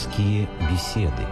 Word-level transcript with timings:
Светские 0.00 0.48
беседы. 0.70 1.26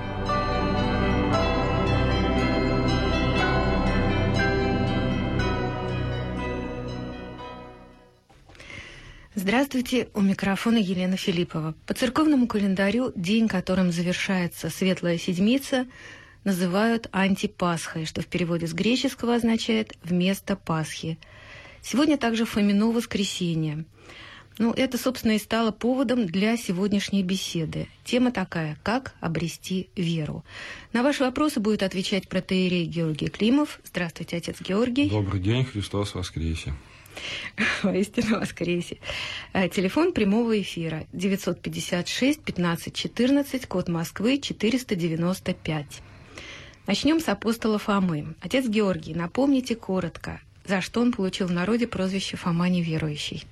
Здравствуйте, 9.34 10.08
у 10.12 10.20
микрофона 10.20 10.76
Елена 10.76 11.16
Филиппова. 11.16 11.74
По 11.86 11.94
церковному 11.94 12.46
календарю 12.46 13.12
день, 13.14 13.48
которым 13.48 13.90
завершается 13.90 14.68
Светлая 14.68 15.16
Седмица, 15.16 15.86
называют 16.44 17.08
антипасхой, 17.12 18.04
что 18.04 18.20
в 18.20 18.26
переводе 18.26 18.66
с 18.66 18.74
греческого 18.74 19.36
означает 19.36 19.96
«вместо 20.02 20.56
Пасхи». 20.56 21.18
Сегодня 21.80 22.18
также 22.18 22.44
Фомино 22.44 22.90
воскресенье. 22.90 23.86
Ну, 24.58 24.72
это, 24.72 24.98
собственно, 24.98 25.32
и 25.32 25.38
стало 25.38 25.70
поводом 25.70 26.26
для 26.26 26.56
сегодняшней 26.56 27.22
беседы. 27.22 27.88
Тема 28.04 28.32
такая 28.32 28.76
«Как 28.82 29.14
обрести 29.20 29.88
веру?». 29.94 30.44
На 30.92 31.04
ваши 31.04 31.22
вопросы 31.22 31.60
будет 31.60 31.84
отвечать 31.84 32.28
протеерей 32.28 32.84
Георгий 32.84 33.28
Климов. 33.28 33.78
Здравствуйте, 33.84 34.36
отец 34.36 34.60
Георгий. 34.60 35.10
Добрый 35.10 35.40
день, 35.40 35.64
Христос 35.64 36.14
воскресе. 36.14 36.74
Воистину 37.82 38.40
воскресе. 38.40 38.98
Э, 39.52 39.68
телефон 39.68 40.12
прямого 40.12 40.60
эфира 40.60 41.06
956 41.12 42.42
15 42.42 42.94
14, 42.94 43.66
код 43.66 43.88
Москвы 43.88 44.38
495. 44.38 46.02
Начнем 46.86 47.20
с 47.20 47.28
апостола 47.28 47.78
Фомы. 47.78 48.34
Отец 48.40 48.66
Георгий, 48.66 49.14
напомните 49.14 49.76
коротко, 49.76 50.40
за 50.66 50.80
что 50.80 51.00
он 51.00 51.12
получил 51.12 51.46
в 51.46 51.52
народе 51.52 51.86
прозвище 51.86 52.36
Фома 52.36 52.68
неверующий. 52.68 53.44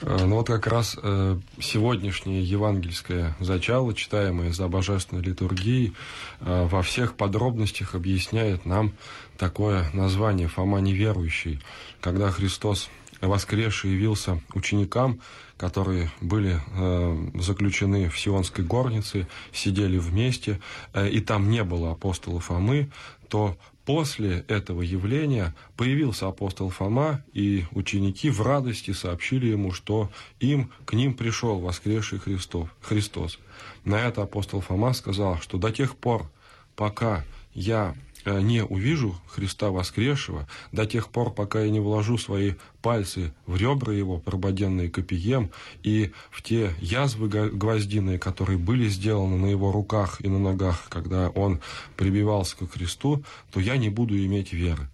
Э, 0.00 0.24
ну 0.24 0.36
вот 0.36 0.46
как 0.46 0.66
раз 0.66 0.96
э, 1.02 1.38
сегодняшнее 1.60 2.42
евангельское 2.42 3.36
зачало, 3.40 3.94
читаемое 3.94 4.52
за 4.52 4.68
божественной 4.68 5.22
литургией, 5.22 5.94
э, 6.40 6.66
во 6.70 6.82
всех 6.82 7.14
подробностях 7.14 7.94
объясняет 7.94 8.64
нам 8.66 8.92
такое 9.36 9.90
название 9.92 10.48
«Фома 10.48 10.80
неверующий», 10.80 11.60
когда 12.00 12.30
Христос 12.30 12.88
воскресший 13.20 13.92
явился 13.92 14.40
ученикам, 14.54 15.20
которые 15.56 16.10
были 16.20 16.60
э, 16.72 17.30
заключены 17.40 18.08
в 18.08 18.18
Сионской 18.18 18.64
горнице, 18.64 19.26
сидели 19.52 19.98
вместе, 19.98 20.60
э, 20.94 21.08
и 21.08 21.20
там 21.20 21.50
не 21.50 21.64
было 21.64 21.92
апостола 21.92 22.40
Фомы, 22.40 22.90
то 23.28 23.56
после 23.88 24.44
этого 24.48 24.82
явления 24.82 25.54
появился 25.74 26.28
апостол 26.28 26.68
Фома, 26.68 27.24
и 27.32 27.64
ученики 27.70 28.28
в 28.28 28.42
радости 28.42 28.90
сообщили 28.90 29.46
ему, 29.46 29.72
что 29.72 30.10
им, 30.40 30.70
к 30.84 30.92
ним 30.92 31.14
пришел 31.14 31.58
воскресший 31.58 32.18
Христов, 32.18 32.68
Христос. 32.82 33.38
На 33.86 33.94
это 34.06 34.20
апостол 34.20 34.60
Фома 34.60 34.92
сказал, 34.92 35.38
что 35.38 35.56
до 35.56 35.70
тех 35.70 35.96
пор, 35.96 36.30
пока 36.76 37.24
я 37.54 37.94
не 38.40 38.64
увижу 38.64 39.16
Христа 39.28 39.70
воскресшего 39.70 40.48
до 40.72 40.86
тех 40.86 41.08
пор, 41.08 41.32
пока 41.32 41.62
я 41.62 41.70
не 41.70 41.80
вложу 41.80 42.18
свои 42.18 42.54
пальцы 42.82 43.32
в 43.46 43.56
ребра 43.56 43.92
его, 43.92 44.18
прободенные 44.18 44.90
копием, 44.90 45.50
и 45.82 46.12
в 46.30 46.42
те 46.42 46.74
язвы 46.80 47.28
гвоздиные, 47.28 48.18
которые 48.18 48.58
были 48.58 48.88
сделаны 48.88 49.36
на 49.36 49.46
его 49.46 49.72
руках 49.72 50.20
и 50.20 50.28
на 50.28 50.38
ногах, 50.38 50.86
когда 50.88 51.30
он 51.30 51.60
прибивался 51.96 52.56
к 52.56 52.72
Христу, 52.72 53.24
то 53.50 53.60
я 53.60 53.76
не 53.76 53.88
буду 53.88 54.16
иметь 54.16 54.52
веры. 54.52 54.88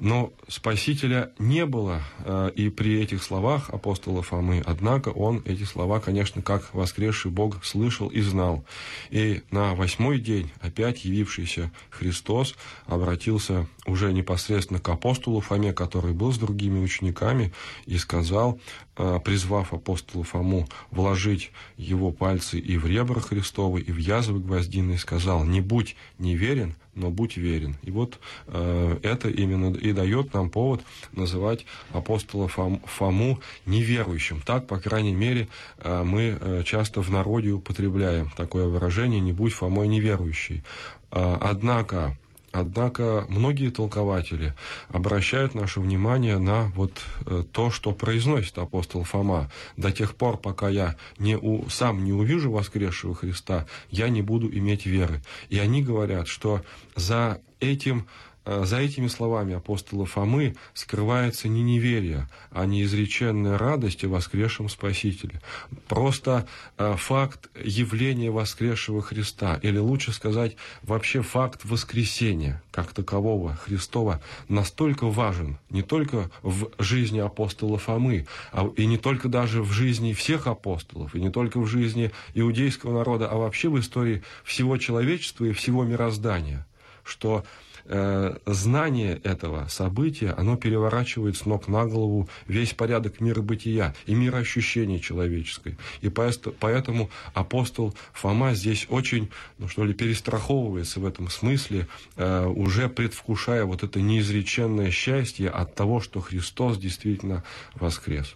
Но 0.00 0.32
Спасителя 0.48 1.30
не 1.38 1.66
было 1.66 2.02
э, 2.24 2.50
и 2.56 2.70
при 2.70 3.00
этих 3.00 3.22
словах 3.22 3.68
апостола 3.68 4.22
Фомы. 4.22 4.62
Однако 4.64 5.10
он 5.10 5.42
эти 5.44 5.64
слова, 5.64 6.00
конечно, 6.00 6.40
как 6.40 6.74
воскресший 6.74 7.30
Бог 7.30 7.62
слышал 7.64 8.08
и 8.08 8.22
знал. 8.22 8.64
И 9.10 9.42
на 9.50 9.74
восьмой 9.74 10.18
день 10.18 10.50
опять 10.60 11.04
явившийся 11.04 11.70
Христос 11.90 12.56
обратился 12.86 13.66
уже 13.90 14.12
непосредственно 14.12 14.80
к 14.80 14.88
апостолу 14.88 15.40
Фоме, 15.40 15.72
который 15.72 16.12
был 16.12 16.32
с 16.32 16.38
другими 16.38 16.78
учениками, 16.78 17.52
и 17.86 17.98
сказал, 17.98 18.58
э, 18.96 19.18
призвав 19.24 19.72
апостола 19.72 20.24
Фому 20.24 20.68
вложить 20.90 21.52
его 21.76 22.10
пальцы 22.10 22.58
и 22.58 22.78
в 22.78 22.86
ребра 22.86 23.20
Христовы, 23.20 23.80
и 23.80 23.92
в 23.92 23.98
язвы 23.98 24.40
гвоздины, 24.40 24.98
сказал, 24.98 25.44
не 25.44 25.60
будь 25.60 25.96
неверен, 26.18 26.74
но 26.94 27.10
будь 27.10 27.36
верен. 27.36 27.76
И 27.82 27.90
вот 27.90 28.18
э, 28.46 28.98
это 29.02 29.28
именно 29.28 29.74
и 29.74 29.92
дает 29.92 30.34
нам 30.34 30.50
повод 30.50 30.82
называть 31.12 31.66
апостола 31.92 32.48
Фом, 32.48 32.82
Фому 32.84 33.40
неверующим. 33.66 34.40
Так, 34.44 34.66
по 34.66 34.78
крайней 34.78 35.14
мере, 35.14 35.48
э, 35.78 36.02
мы 36.02 36.38
э, 36.40 36.62
часто 36.64 37.02
в 37.02 37.10
народе 37.10 37.50
употребляем 37.50 38.30
такое 38.36 38.66
выражение 38.66 39.20
«не 39.20 39.32
будь 39.32 39.52
Фомой 39.52 39.88
неверующий». 39.88 40.62
Э, 41.10 41.36
однако 41.40 42.16
Однако 42.52 43.26
многие 43.28 43.70
толкователи 43.70 44.54
обращают 44.88 45.54
наше 45.54 45.80
внимание 45.80 46.38
на 46.38 46.64
вот 46.74 46.92
э, 47.26 47.44
то, 47.52 47.70
что 47.70 47.92
произносит 47.92 48.58
апостол 48.58 49.04
Фома. 49.04 49.50
До 49.76 49.92
тех 49.92 50.16
пор, 50.16 50.36
пока 50.36 50.68
я 50.68 50.96
не 51.18 51.36
у, 51.36 51.68
сам 51.68 52.04
не 52.04 52.12
увижу 52.12 52.50
воскресшего 52.50 53.14
Христа, 53.14 53.66
я 53.90 54.08
не 54.08 54.22
буду 54.22 54.48
иметь 54.48 54.84
веры. 54.84 55.22
И 55.48 55.58
они 55.58 55.82
говорят, 55.82 56.26
что 56.26 56.62
за 56.96 57.40
этим 57.60 58.08
за 58.44 58.78
этими 58.78 59.06
словами 59.06 59.54
апостола 59.54 60.06
Фомы 60.06 60.56
скрывается 60.74 61.48
не 61.48 61.62
неверие, 61.62 62.28
а 62.50 62.66
неизреченная 62.66 63.58
радость 63.58 64.04
о 64.04 64.08
воскресшем 64.08 64.68
Спасителе. 64.68 65.40
Просто 65.88 66.46
э, 66.78 66.94
факт 66.96 67.50
явления 67.62 68.30
воскресшего 68.30 69.02
Христа, 69.02 69.58
или 69.62 69.78
лучше 69.78 70.12
сказать, 70.12 70.56
вообще 70.82 71.22
факт 71.22 71.64
воскресения 71.64 72.62
как 72.70 72.92
такового 72.92 73.56
Христова 73.56 74.22
настолько 74.48 75.06
важен 75.06 75.58
не 75.68 75.82
только 75.82 76.30
в 76.42 76.70
жизни 76.78 77.18
апостола 77.18 77.78
Фомы, 77.78 78.26
а 78.52 78.70
и 78.76 78.86
не 78.86 78.96
только 78.96 79.28
даже 79.28 79.62
в 79.62 79.72
жизни 79.72 80.12
всех 80.12 80.46
апостолов, 80.46 81.14
и 81.14 81.20
не 81.20 81.30
только 81.30 81.60
в 81.60 81.66
жизни 81.66 82.10
иудейского 82.34 82.98
народа, 82.98 83.28
а 83.28 83.36
вообще 83.36 83.68
в 83.68 83.78
истории 83.78 84.22
всего 84.44 84.76
человечества 84.76 85.44
и 85.44 85.52
всего 85.52 85.84
мироздания, 85.84 86.66
что 87.04 87.44
Э, 87.86 88.36
знание 88.46 89.20
этого 89.24 89.66
события, 89.68 90.30
оно 90.30 90.56
переворачивает 90.56 91.36
с 91.36 91.46
ног 91.46 91.68
на 91.68 91.86
голову 91.86 92.28
весь 92.46 92.74
порядок 92.74 93.20
мира 93.20 93.42
бытия 93.42 93.94
и 94.06 94.14
мироощущения 94.14 94.98
человеческой. 94.98 95.76
И 96.00 96.08
поэтому 96.08 97.10
апостол 97.34 97.94
Фома 98.12 98.54
здесь 98.54 98.86
очень, 98.90 99.30
ну 99.58 99.68
что 99.68 99.84
ли, 99.84 99.94
перестраховывается 99.94 101.00
в 101.00 101.06
этом 101.06 101.28
смысле, 101.30 101.86
э, 102.16 102.46
уже 102.46 102.88
предвкушая 102.88 103.64
вот 103.64 103.82
это 103.82 104.00
неизреченное 104.00 104.90
счастье 104.90 105.48
от 105.48 105.74
того, 105.74 106.00
что 106.00 106.20
Христос 106.20 106.78
действительно 106.78 107.44
воскрес. 107.74 108.34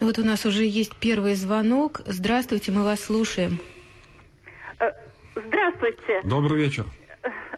Ну 0.00 0.06
вот 0.06 0.18
у 0.18 0.24
нас 0.24 0.46
уже 0.46 0.64
есть 0.64 0.94
первый 0.96 1.34
звонок. 1.34 2.00
Здравствуйте, 2.06 2.72
мы 2.72 2.84
вас 2.84 3.00
слушаем. 3.00 3.60
Э, 4.78 4.90
здравствуйте. 5.34 6.22
Добрый 6.24 6.62
вечер. 6.62 6.86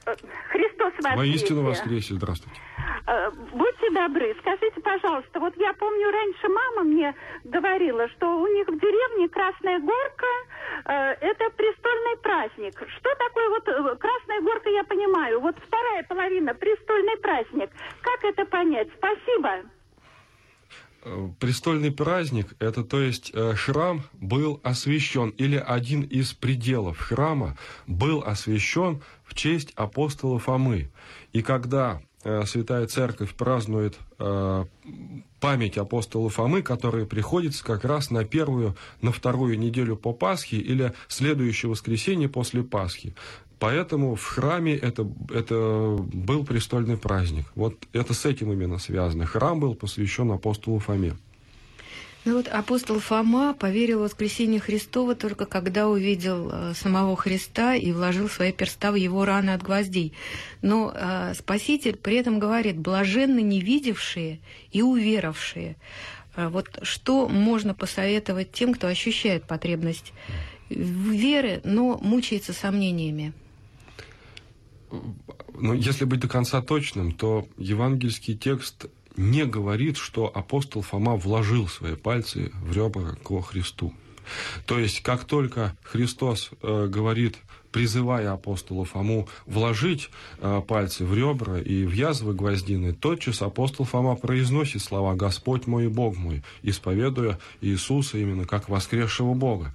Христос 0.04 0.92
воскресе. 0.94 1.16
Воистину 1.16 1.62
воскресе, 1.62 2.14
здравствуйте. 2.14 2.60
Э, 3.06 3.30
будьте 3.30 3.90
добры, 3.90 4.34
скажите, 4.40 4.80
пожалуйста, 4.80 5.40
вот 5.40 5.56
я 5.56 5.72
помню, 5.74 6.10
раньше 6.10 6.48
мама 6.48 6.82
мне 6.84 7.14
говорила, 7.44 8.08
что 8.10 8.26
у 8.40 8.46
них 8.46 8.68
в 8.68 8.78
деревне 8.78 9.28
Красная 9.28 9.78
Горка 9.80 10.26
э, 10.86 10.92
это 11.20 11.50
престольный 11.50 12.16
праздник. 12.22 12.74
Что 12.76 13.14
такое 13.16 13.48
вот 13.50 13.68
э, 13.68 13.96
Красная 13.96 14.40
Горка, 14.40 14.70
я 14.70 14.84
понимаю. 14.84 15.40
Вот 15.40 15.56
вторая 15.66 16.02
половина, 16.04 16.54
престольный 16.54 17.16
праздник. 17.18 17.70
Как 18.02 18.24
это 18.24 18.44
понять? 18.46 18.88
Спасибо. 18.96 19.62
Э, 21.04 21.30
престольный 21.40 21.90
праздник, 21.90 22.54
это 22.60 22.84
то 22.84 23.00
есть 23.00 23.32
э, 23.34 23.54
храм 23.54 24.04
был 24.12 24.60
освящен, 24.62 25.30
или 25.30 25.56
один 25.56 26.02
из 26.02 26.32
пределов 26.32 26.98
храма 26.98 27.58
был 27.88 28.22
освящен 28.24 29.02
в 29.24 29.34
честь 29.34 29.72
апостола 29.74 30.38
Фомы. 30.38 30.92
И 31.32 31.42
когда 31.42 32.00
Святая 32.22 32.86
Церковь 32.86 33.34
празднует 33.34 33.98
память 35.40 35.76
апостола 35.76 36.30
Фомы, 36.30 36.62
которая 36.62 37.04
приходится 37.04 37.64
как 37.64 37.84
раз 37.84 38.10
на 38.10 38.24
первую, 38.24 38.76
на 39.00 39.10
вторую 39.12 39.58
неделю 39.58 39.96
по 39.96 40.12
Пасхе 40.12 40.58
или 40.58 40.92
следующее 41.08 41.70
воскресенье 41.70 42.28
после 42.28 42.62
Пасхи. 42.62 43.14
Поэтому 43.58 44.16
в 44.16 44.24
храме 44.24 44.74
это, 44.76 45.06
это 45.30 45.96
был 46.00 46.44
престольный 46.44 46.96
праздник. 46.96 47.46
Вот 47.54 47.76
это 47.92 48.12
с 48.12 48.24
этим 48.26 48.52
именно 48.52 48.78
связано. 48.78 49.24
Храм 49.24 49.60
был 49.60 49.74
посвящен 49.74 50.30
апостолу 50.32 50.78
Фоме. 50.80 51.14
Ну 52.24 52.36
вот 52.36 52.46
апостол 52.46 53.00
Фома 53.00 53.52
поверил 53.52 53.98
в 53.98 54.02
воскресение 54.02 54.60
Христова 54.60 55.16
только 55.16 55.44
когда 55.44 55.88
увидел 55.88 56.50
э, 56.52 56.72
самого 56.74 57.16
Христа 57.16 57.74
и 57.74 57.90
вложил 57.90 58.28
свои 58.28 58.52
перста 58.52 58.92
в 58.92 58.94
его 58.94 59.24
раны 59.24 59.50
от 59.50 59.62
гвоздей. 59.62 60.12
Но 60.60 60.92
э, 60.94 61.34
Спаситель 61.34 61.96
при 61.96 62.16
этом 62.16 62.38
говорит, 62.38 62.78
блаженны 62.78 63.42
не 63.42 63.60
видевшие 63.60 64.38
и 64.70 64.82
уверовавшие. 64.82 65.76
Э, 66.36 66.46
вот 66.46 66.78
что 66.82 67.28
можно 67.28 67.74
посоветовать 67.74 68.52
тем, 68.52 68.72
кто 68.74 68.86
ощущает 68.86 69.42
потребность 69.42 70.12
веры, 70.70 71.60
но 71.64 71.98
мучается 71.98 72.52
сомнениями? 72.52 73.32
Ну, 75.54 75.74
если 75.74 76.04
быть 76.04 76.20
до 76.20 76.28
конца 76.28 76.62
точным, 76.62 77.12
то 77.12 77.48
евангельский 77.58 78.36
текст 78.36 78.86
не 79.16 79.44
говорит, 79.44 79.96
что 79.96 80.30
апостол 80.32 80.82
Фома 80.82 81.16
вложил 81.16 81.68
свои 81.68 81.94
пальцы 81.94 82.52
в 82.62 82.72
ребра 82.72 83.16
ко 83.24 83.40
Христу. 83.40 83.92
То 84.66 84.78
есть, 84.78 85.02
как 85.02 85.24
только 85.24 85.76
Христос 85.82 86.50
э, 86.62 86.86
говорит 86.88 87.38
призывая 87.72 88.32
апостола 88.32 88.84
Фому 88.84 89.28
вложить 89.46 90.10
э, 90.38 90.62
пальцы 90.68 91.04
в 91.04 91.14
ребра 91.14 91.58
и 91.58 91.84
в 91.84 91.92
язвы 91.92 92.34
гвоздины, 92.34 92.92
тотчас 92.92 93.42
апостол 93.42 93.86
Фома 93.86 94.14
произносит 94.14 94.82
слова 94.82 95.14
«Господь 95.14 95.66
мой 95.66 95.86
и 95.86 95.88
Бог 95.88 96.16
мой», 96.16 96.44
исповедуя 96.62 97.38
Иисуса 97.60 98.18
именно 98.18 98.44
как 98.44 98.68
воскресшего 98.68 99.34
Бога. 99.34 99.74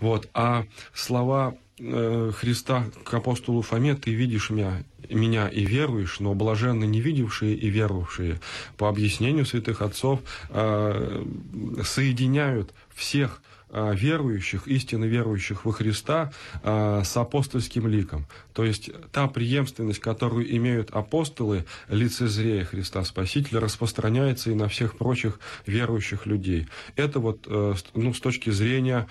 Вот. 0.00 0.28
А 0.34 0.66
слова 0.94 1.56
э, 1.78 2.30
Христа 2.36 2.84
к 3.04 3.14
апостолу 3.14 3.62
Фоме 3.62 3.94
«Ты 3.94 4.12
видишь 4.12 4.50
меня, 4.50 4.84
меня 5.08 5.48
и 5.48 5.64
веруешь, 5.64 6.20
но 6.20 6.34
блаженны 6.34 6.84
не 6.84 7.00
видевшие 7.00 7.56
и 7.56 7.70
веровавшие». 7.70 8.38
По 8.76 8.88
объяснению 8.88 9.46
святых 9.46 9.80
отцов 9.80 10.20
э, 10.50 11.24
соединяют 11.84 12.74
всех 12.94 13.40
верующих, 13.72 14.66
истинно 14.66 15.04
верующих 15.04 15.64
во 15.64 15.72
Христа 15.72 16.32
э, 16.62 17.02
с 17.04 17.16
апостольским 17.16 17.86
ликом. 17.86 18.26
То 18.52 18.64
есть 18.64 18.90
та 19.12 19.28
преемственность, 19.28 20.00
которую 20.00 20.54
имеют 20.56 20.90
апостолы, 20.90 21.64
лицезрея 21.88 22.64
Христа 22.64 23.04
Спасителя, 23.04 23.60
распространяется 23.60 24.50
и 24.50 24.54
на 24.54 24.68
всех 24.68 24.96
прочих 24.96 25.38
верующих 25.66 26.26
людей. 26.26 26.68
Это 26.96 27.20
вот 27.20 27.46
э, 27.46 27.74
ну, 27.94 28.12
с 28.12 28.20
точки 28.20 28.50
зрения 28.50 29.08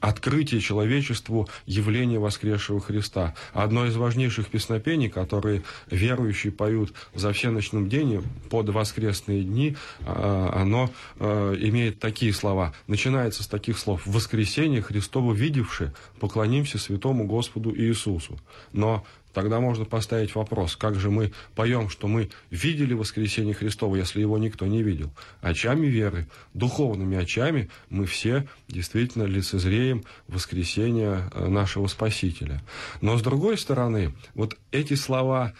открытие 0.00 0.60
человечеству 0.60 1.48
явления 1.66 2.18
воскресшего 2.18 2.80
Христа. 2.80 3.34
Одно 3.52 3.86
из 3.86 3.94
важнейших 3.96 4.48
песнопений, 4.48 5.08
которые 5.08 5.62
верующие 5.90 6.52
поют 6.52 6.92
за 7.14 7.32
все 7.32 7.50
ночным 7.50 7.88
день 7.88 8.22
под 8.50 8.70
воскресные 8.70 9.44
дни, 9.44 9.76
э, 10.00 10.50
оно 10.52 10.90
э, 11.18 11.56
имеет 11.60 12.00
такие 12.00 12.32
слова. 12.32 12.74
Начинается 12.86 13.42
с 13.44 13.46
таких 13.46 13.78
слов. 13.78 14.04
«В 14.06 14.12
воскресенье 14.12 14.82
Христово 14.82 15.32
видевши, 15.32 15.92
поклонимся 16.18 16.78
святому 16.78 17.26
Господу 17.26 17.72
Иисусу». 17.74 18.38
Но 18.72 19.04
Тогда 19.32 19.60
можно 19.60 19.84
поставить 19.84 20.34
вопрос, 20.34 20.76
как 20.76 20.96
же 20.96 21.10
мы 21.10 21.32
поем, 21.54 21.88
что 21.88 22.08
мы 22.08 22.30
видели 22.50 22.94
воскресение 22.94 23.54
Христова, 23.54 23.96
если 23.96 24.20
его 24.20 24.38
никто 24.38 24.66
не 24.66 24.82
видел. 24.82 25.12
Очами 25.40 25.86
веры, 25.86 26.26
духовными 26.54 27.16
очами 27.16 27.70
мы 27.88 28.06
все 28.06 28.46
действительно 28.68 29.24
лицезреем 29.24 30.04
воскресение 30.28 31.30
э, 31.32 31.48
нашего 31.48 31.86
Спасителя. 31.86 32.62
Но 33.00 33.16
с 33.16 33.22
другой 33.22 33.58
стороны, 33.58 34.14
вот 34.34 34.56
эти 34.70 34.94
слова 34.94 35.54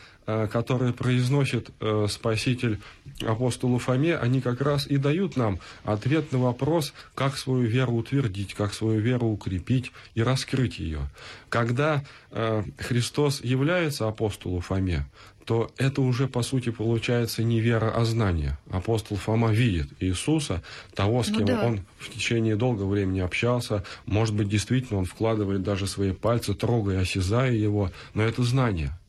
которые 0.51 0.93
произносит 0.93 1.71
э, 1.81 2.07
Спаситель 2.09 2.81
апостолу 3.21 3.79
Фоме, 3.79 4.17
они 4.17 4.41
как 4.41 4.61
раз 4.61 4.87
и 4.87 4.97
дают 4.97 5.37
нам 5.37 5.59
ответ 5.85 6.33
на 6.33 6.39
вопрос, 6.39 6.93
как 7.15 7.37
свою 7.37 7.65
веру 7.65 7.95
утвердить, 7.95 8.55
как 8.55 8.75
свою 8.75 9.01
веру 9.01 9.27
укрепить 9.27 9.93
и 10.15 10.23
раскрыть 10.23 10.79
ее. 10.79 11.01
Когда 11.49 12.05
э, 12.31 12.63
Христос 12.79 13.43
является 13.43 14.07
апостолу 14.07 14.61
Фоме, 14.61 15.07
то 15.45 15.73
это 15.77 16.03
уже, 16.03 16.29
по 16.29 16.43
сути, 16.43 16.71
получается 16.71 17.43
не 17.43 17.61
вера, 17.61 17.91
а 17.95 18.05
знание. 18.05 18.59
Апостол 18.71 19.17
Фома 19.17 19.51
видит 19.51 19.89
Иисуса, 20.01 20.63
того, 20.95 21.23
с 21.23 21.29
ну 21.29 21.39
кем 21.39 21.47
ну, 21.47 21.53
да. 21.53 21.67
он 21.67 21.81
в 21.99 22.11
течение 22.11 22.55
долгого 22.55 22.91
времени 22.91 23.21
общался. 23.21 23.85
Может 24.07 24.37
быть, 24.37 24.49
действительно, 24.49 25.01
он 25.01 25.05
вкладывает 25.05 25.63
даже 25.63 25.87
свои 25.87 26.13
пальцы, 26.13 26.55
трогая, 26.55 27.01
осязая 27.01 27.53
его, 27.53 27.91
но 28.15 28.23
это 28.23 28.43
знание– 28.45 28.97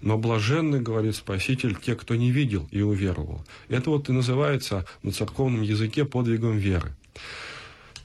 но 0.00 0.18
блаженны, 0.18 0.80
говорит 0.80 1.16
Спаситель, 1.16 1.76
те, 1.76 1.94
кто 1.94 2.14
не 2.14 2.30
видел 2.30 2.68
и 2.70 2.82
уверовал. 2.82 3.44
Это 3.68 3.90
вот 3.90 4.08
и 4.08 4.12
называется 4.12 4.86
на 5.02 5.12
церковном 5.12 5.62
языке 5.62 6.04
подвигом 6.04 6.56
веры. 6.56 6.94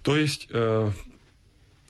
То 0.04 0.16
есть 0.16 0.48
э, 0.52 0.92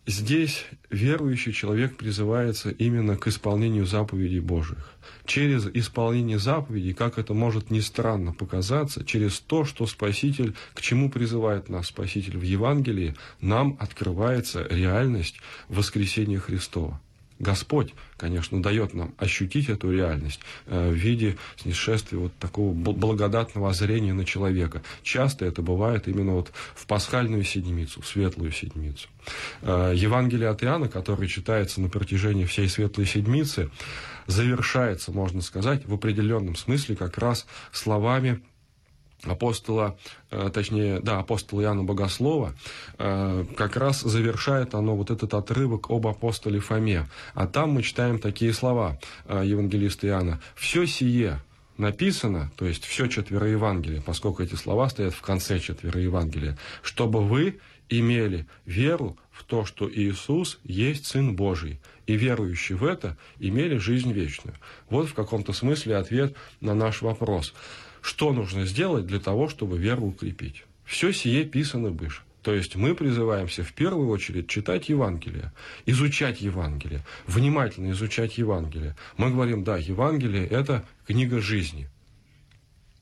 здесь 0.06 0.66
верующий 0.90 1.54
человек 1.54 1.96
призывается 1.96 2.70
именно 2.72 3.18
к 3.18 3.28
исполнению 3.28 3.86
заповедей 3.86 4.40
Божьих. 4.40 4.94
Через 5.26 5.68
исполнение 5.68 6.40
заповедей, 6.40 6.94
как 6.94 7.18
это 7.20 7.34
может 7.34 7.70
ни 7.70 7.80
странно 7.80 8.34
показаться, 8.34 9.06
через 9.06 9.40
то, 9.40 9.66
что 9.66 9.86
Спаситель, 9.86 10.56
к 10.74 10.82
чему 10.82 11.10
призывает 11.10 11.70
нас 11.70 11.88
Спаситель 11.88 12.38
в 12.38 12.42
Евангелии, 12.42 13.16
нам 13.40 13.78
открывается 13.80 14.66
реальность 14.70 15.40
воскресения 15.68 16.40
Христова. 16.40 17.00
Господь, 17.40 17.94
конечно, 18.18 18.62
дает 18.62 18.94
нам 18.94 19.14
ощутить 19.18 19.70
эту 19.70 19.92
реальность 19.92 20.42
э, 20.68 20.90
в 20.90 20.94
виде 20.94 21.38
снисшествия 21.56 22.20
вот 22.20 22.34
такого 22.38 22.74
благодатного 22.74 23.70
озрения 23.70 24.14
на 24.14 24.26
человека. 24.26 24.82
Часто 25.04 25.46
это 25.46 25.62
бывает 25.62 26.10
именно 26.10 26.34
вот 26.34 26.52
в 26.76 26.86
пасхальную 26.86 27.46
седмицу, 27.46 28.02
в 28.02 28.08
светлую 28.08 28.52
седмицу. 28.52 29.08
Э, 29.62 29.94
Евангелие 29.96 30.50
от 30.50 30.64
Иоанна, 30.64 30.90
которое 30.90 31.28
читается 31.28 31.80
на 31.80 31.88
протяжении 31.88 32.44
всей 32.44 32.68
светлой 32.68 33.06
седмицы, 33.06 33.70
завершается, 34.28 35.12
можно 35.14 35.42
сказать, 35.42 35.86
в 35.88 35.94
определенном 35.94 36.58
смысле 36.58 36.98
как 36.98 37.18
раз 37.18 37.48
словами 37.72 38.42
апостола, 39.24 39.98
э, 40.32 40.50
точнее, 40.54 41.00
да, 41.00 41.20
апостола 41.20 41.62
Иоанна 41.62 41.84
Богослова, 41.84 42.54
э, 42.98 43.46
как 43.56 43.76
раз 43.76 44.02
завершает 44.02 44.76
оно 44.76 44.96
вот 44.96 45.12
этот 45.12 45.34
отрывок 45.34 45.90
об 45.90 46.08
апостоле 46.08 46.60
Фоме. 46.60 47.08
А 47.34 47.48
там 47.48 47.72
мы 47.72 47.84
читаем 47.84 48.20
такие 48.20 48.54
слова 48.54 49.00
э, 49.26 49.44
евангелиста 49.46 50.08
Иоанна. 50.08 50.40
«Все 50.56 50.86
сие 50.86 51.42
написано, 51.78 52.52
то 52.56 52.66
есть 52.66 52.86
все 52.86 53.08
четверо 53.08 53.48
Евангелия, 53.48 54.02
поскольку 54.02 54.44
эти 54.44 54.56
слова 54.56 54.90
стоят 54.90 55.14
в 55.14 55.22
конце 55.22 55.60
четверо 55.60 56.00
Евангелия, 56.00 56.58
чтобы 56.82 57.22
вы 57.22 57.60
имели 57.90 58.46
веру 58.66 59.18
в 59.32 59.44
то, 59.44 59.66
что 59.66 59.90
Иисус 59.90 60.60
есть 60.64 61.08
Сын 61.08 61.36
Божий, 61.36 61.80
и 62.06 62.16
верующие 62.16 62.78
в 62.78 62.84
это 62.84 63.18
имели 63.40 63.78
жизнь 63.78 64.12
вечную. 64.12 64.56
Вот 64.90 65.08
в 65.08 65.14
каком-то 65.14 65.54
смысле 65.54 65.98
ответ 65.98 66.36
на 66.62 66.74
наш 66.74 67.02
вопрос– 67.02 67.54
что 68.10 68.34
нужно 68.34 68.66
сделать 68.66 69.06
для 69.06 69.20
того, 69.20 69.50
чтобы 69.50 69.78
веру 69.78 70.08
укрепить? 70.08 70.66
Все 70.84 71.14
сие 71.14 71.46
писано 71.46 71.90
выше. 71.90 72.24
То 72.42 72.56
есть 72.56 72.76
мы 72.76 72.96
призываемся 72.96 73.64
в 73.64 73.72
первую 73.74 74.10
очередь 74.10 74.50
читать 74.50 74.90
Евангелие, 74.90 75.52
изучать 75.86 76.42
Евангелие, 76.42 77.06
внимательно 77.28 77.92
изучать 77.92 78.40
Евангелие. 78.40 78.96
Мы 79.18 79.30
говорим, 79.30 79.64
да, 79.64 79.78
Евангелие– 79.78 80.48
это 80.50 80.84
книга 81.06 81.40
жизни. 81.40 81.88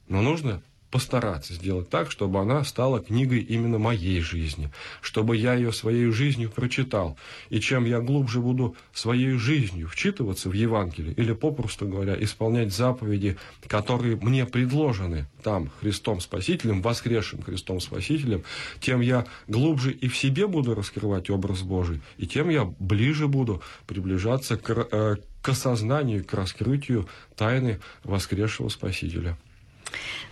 Но 0.10 0.22
нужно 0.22 0.62
постараться 0.92 1.54
сделать 1.54 1.90
так, 1.90 2.12
чтобы 2.12 2.40
она 2.40 2.64
стала 2.64 3.00
книгой 3.00 3.40
именно 3.40 3.78
моей 3.78 4.22
жизни, 4.22 4.72
чтобы 5.02 5.36
я 5.36 5.54
ее 5.54 5.74
своей 5.74 6.10
жизнью 6.12 6.50
прочитал. 6.50 7.18
И 7.50 7.60
чем 7.60 7.86
я 7.86 8.00
глубже 8.00 8.40
буду 8.40 8.76
своей 8.94 9.38
жизнью 9.38 9.88
вчитываться 9.90 10.50
в 10.50 10.54
Евангелие, 10.54 11.14
или, 11.14 11.34
попросту 11.34 11.88
говоря, 11.88 12.16
исполнять 12.22 12.74
заповеди, 12.74 13.38
которые 13.68 14.16
мне 14.16 14.46
предложены 14.46 15.28
там 15.44 15.70
Христом 15.82 16.22
Спасителем, 16.22 16.82
воскресшим 16.82 17.42
Христом 17.42 17.80
Спасителем, 17.82 18.44
тем 18.80 19.02
я 19.02 19.26
глубже 19.48 19.92
и 19.92 20.08
в 20.08 20.18
себе 20.18 20.48
буду 20.48 20.74
раскрывать 20.74 21.30
образ 21.30 21.62
Божий, 21.62 22.02
и 22.18 22.28
тем 22.28 22.50
я 22.50 22.66
ближе 22.80 23.28
буду 23.28 23.62
приближаться 23.86 24.58
к, 24.58 24.88
э, 24.92 25.16
к 25.42 25.50
осознанию, 25.50 26.24
к 26.24 26.34
раскрытию 26.34 27.08
тайны 27.36 27.80
воскресшего 28.04 28.70
Спасителя. 28.70 29.38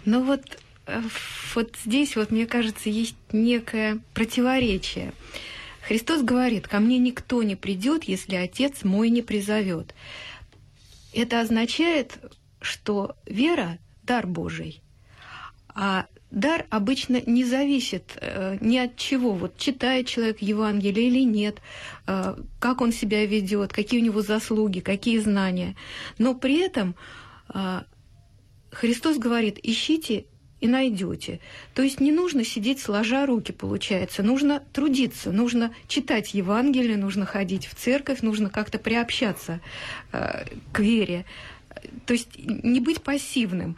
Ну 0.05 0.23
вот, 0.23 0.41
э, 0.87 1.01
вот 1.53 1.75
здесь, 1.83 2.15
вот, 2.15 2.31
мне 2.31 2.45
кажется, 2.45 2.89
есть 2.89 3.15
некое 3.31 3.99
противоречие. 4.13 5.13
Христос 5.81 6.23
говорит, 6.23 6.67
ко 6.67 6.79
мне 6.79 6.97
никто 6.97 7.43
не 7.43 7.55
придет, 7.55 8.05
если 8.05 8.35
Отец 8.35 8.83
мой 8.83 9.09
не 9.09 9.21
призовет. 9.21 9.93
Это 11.13 11.41
означает, 11.41 12.17
что 12.61 13.15
вера– 13.25 13.77
дар 14.05 14.27
Божий, 14.27 14.81
а 15.69 16.05
дар 16.31 16.65
обычно 16.69 17.21
не 17.25 17.43
зависит 17.43 18.17
э, 18.21 18.57
ни 18.61 18.77
от 18.77 18.95
чего. 18.97 19.31
Вот 19.33 19.57
читает 19.57 20.07
человек 20.07 20.41
Евангелие 20.41 21.07
или 21.07 21.23
нет, 21.23 21.59
э, 22.07 22.35
как 22.59 22.81
он 22.81 22.91
себя 22.91 23.25
ведет, 23.25 23.73
какие 23.73 24.01
у 24.01 24.03
него 24.03 24.21
заслуги, 24.21 24.79
какие 24.79 25.19
знания. 25.19 25.75
Но 26.17 26.35
при 26.35 26.59
этом 26.59 26.95
э, 27.53 27.81
Христос 28.75 29.17
говорит, 29.17 29.57
ищите 29.63 30.25
и 30.59 30.67
найдете. 30.67 31.39
То 31.73 31.81
есть 31.81 31.99
не 32.01 32.11
нужно 32.11 32.43
сидеть 32.43 32.81
сложа 32.81 33.25
руки, 33.25 33.51
получается. 33.51 34.21
Нужно 34.21 34.63
трудиться, 34.73 35.31
нужно 35.31 35.73
читать 35.87 36.33
Евангелие, 36.33 36.97
нужно 36.97 37.25
ходить 37.25 37.67
в 37.67 37.75
церковь, 37.75 38.21
нужно 38.21 38.49
как-то 38.49 38.77
приобщаться 38.77 39.61
э, 40.11 40.45
к 40.73 40.79
вере. 40.79 41.25
То 42.05 42.13
есть 42.13 42.29
не 42.37 42.79
быть 42.81 43.01
пассивным. 43.01 43.77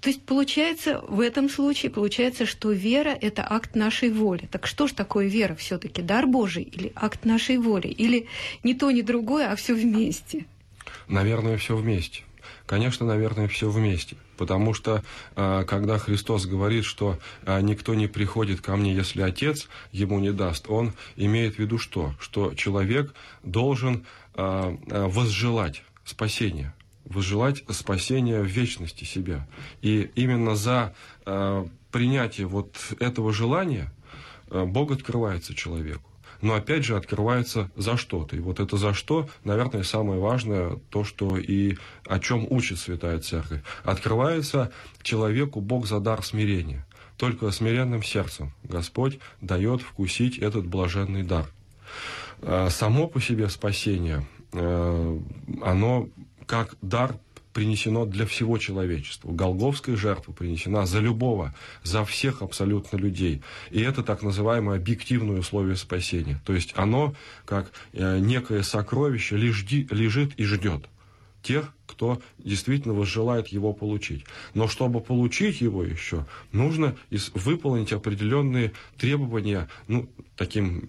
то 0.00 0.08
есть 0.08 0.22
получается, 0.22 1.02
в 1.08 1.18
этом 1.20 1.48
случае 1.48 1.90
получается, 1.90 2.46
что 2.46 2.70
вера– 2.70 3.16
это 3.20 3.44
акт 3.48 3.74
нашей 3.74 4.10
воли. 4.10 4.48
Так 4.52 4.66
что 4.68 4.86
ж 4.86 4.92
такое 4.92 5.26
вера 5.26 5.56
все 5.56 5.78
таки 5.78 6.00
Дар 6.00 6.26
Божий 6.26 6.62
или 6.62 6.92
акт 6.94 7.24
нашей 7.24 7.56
воли? 7.56 7.88
Или 7.88 8.28
не 8.62 8.74
то, 8.74 8.90
ни 8.92 9.00
другое, 9.02 9.50
а 9.50 9.56
все 9.56 9.74
вместе? 9.74 10.44
Наверное, 11.08 11.56
все 11.56 11.76
вместе. 11.76 12.22
Конечно, 12.72 13.04
наверное, 13.04 13.48
все 13.48 13.68
вместе. 13.68 14.16
Потому 14.38 14.72
что, 14.72 15.04
а, 15.36 15.64
когда 15.64 15.98
Христос 15.98 16.46
говорит, 16.46 16.86
что 16.86 17.18
а, 17.44 17.60
никто 17.60 17.94
не 17.94 18.06
приходит 18.06 18.62
ко 18.62 18.76
мне, 18.76 18.94
если 18.94 19.20
Отец 19.20 19.68
ему 19.90 20.18
не 20.20 20.32
даст, 20.32 20.70
он 20.70 20.94
имеет 21.16 21.56
в 21.56 21.58
виду 21.58 21.76
что? 21.76 22.14
Что 22.18 22.54
человек 22.54 23.12
должен 23.42 24.06
а, 24.34 24.74
возжелать 24.86 25.82
спасения 26.06 26.74
возжелать 27.04 27.62
спасения 27.68 28.40
в 28.40 28.46
вечности 28.46 29.04
себя. 29.04 29.46
И 29.82 30.10
именно 30.14 30.54
за 30.56 30.94
принятие 31.90 32.46
вот 32.46 32.78
этого 33.00 33.34
желания 33.34 33.92
Бог 34.48 34.92
открывается 34.92 35.52
человеку 35.52 36.11
но 36.42 36.54
опять 36.54 36.84
же 36.84 36.96
открывается 36.96 37.70
за 37.76 37.96
что-то. 37.96 38.36
И 38.36 38.40
вот 38.40 38.60
это 38.60 38.76
за 38.76 38.92
что, 38.92 39.28
наверное, 39.44 39.84
самое 39.84 40.20
важное, 40.20 40.78
то, 40.90 41.04
что 41.04 41.38
и 41.38 41.76
о 42.06 42.18
чем 42.18 42.46
учит 42.50 42.78
Святая 42.78 43.20
Церковь. 43.20 43.62
Открывается 43.84 44.70
человеку 45.02 45.60
Бог 45.60 45.86
за 45.86 46.00
дар 46.00 46.22
смирения. 46.22 46.84
Только 47.16 47.50
смиренным 47.52 48.02
сердцем 48.02 48.52
Господь 48.64 49.20
дает 49.40 49.80
вкусить 49.80 50.38
этот 50.38 50.66
блаженный 50.66 51.22
дар. 51.22 51.46
А 52.42 52.68
само 52.70 53.06
по 53.06 53.20
себе 53.20 53.48
спасение, 53.48 54.26
э, 54.52 55.18
оно 55.62 56.08
как 56.46 56.74
дар 56.82 57.14
принесено 57.52 58.06
для 58.06 58.26
всего 58.26 58.58
человечества. 58.58 59.30
Голговская 59.30 59.96
жертва 59.96 60.32
принесена 60.32 60.86
за 60.86 61.00
любого, 61.00 61.54
за 61.82 62.04
всех 62.04 62.42
абсолютно 62.42 62.96
людей. 62.96 63.42
И 63.70 63.80
это 63.80 64.02
так 64.02 64.22
называемое 64.22 64.78
объективное 64.78 65.40
условие 65.40 65.76
спасения. 65.76 66.40
То 66.44 66.52
есть 66.54 66.72
оно, 66.76 67.14
как 67.44 67.72
э, 67.92 68.18
некое 68.18 68.62
сокровище, 68.62 69.36
лежит 69.36 70.34
и 70.36 70.44
ждет 70.44 70.86
тех, 71.42 71.74
кто 71.92 72.20
действительно 72.38 72.94
возжелает 72.94 73.48
его 73.48 73.72
получить. 73.72 74.24
Но 74.54 74.66
чтобы 74.66 75.00
получить 75.00 75.60
его 75.60 75.84
еще, 75.84 76.26
нужно 76.50 76.96
выполнить 77.34 77.92
определенные 77.92 78.72
требования, 78.98 79.68
ну, 79.86 80.08
таким 80.36 80.86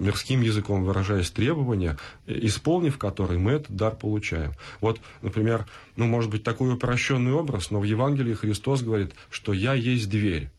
мирским 0.00 0.40
языком 0.40 0.84
выражаясь, 0.84 1.30
требования, 1.30 1.98
исполнив 2.26 2.98
которые 2.98 3.38
мы 3.38 3.52
этот 3.52 3.76
дар 3.76 3.94
получаем. 3.94 4.52
Вот, 4.80 5.00
например, 5.22 5.66
ну, 5.96 6.06
может 6.06 6.30
быть, 6.30 6.42
такой 6.42 6.72
упрощенный 6.72 7.32
образ, 7.32 7.70
но 7.70 7.80
в 7.80 7.84
Евангелии 7.84 8.34
Христос 8.34 8.82
говорит, 8.82 9.12
что 9.30 9.52
«я 9.52 9.74
есть 9.74 10.08
дверь». 10.10 10.50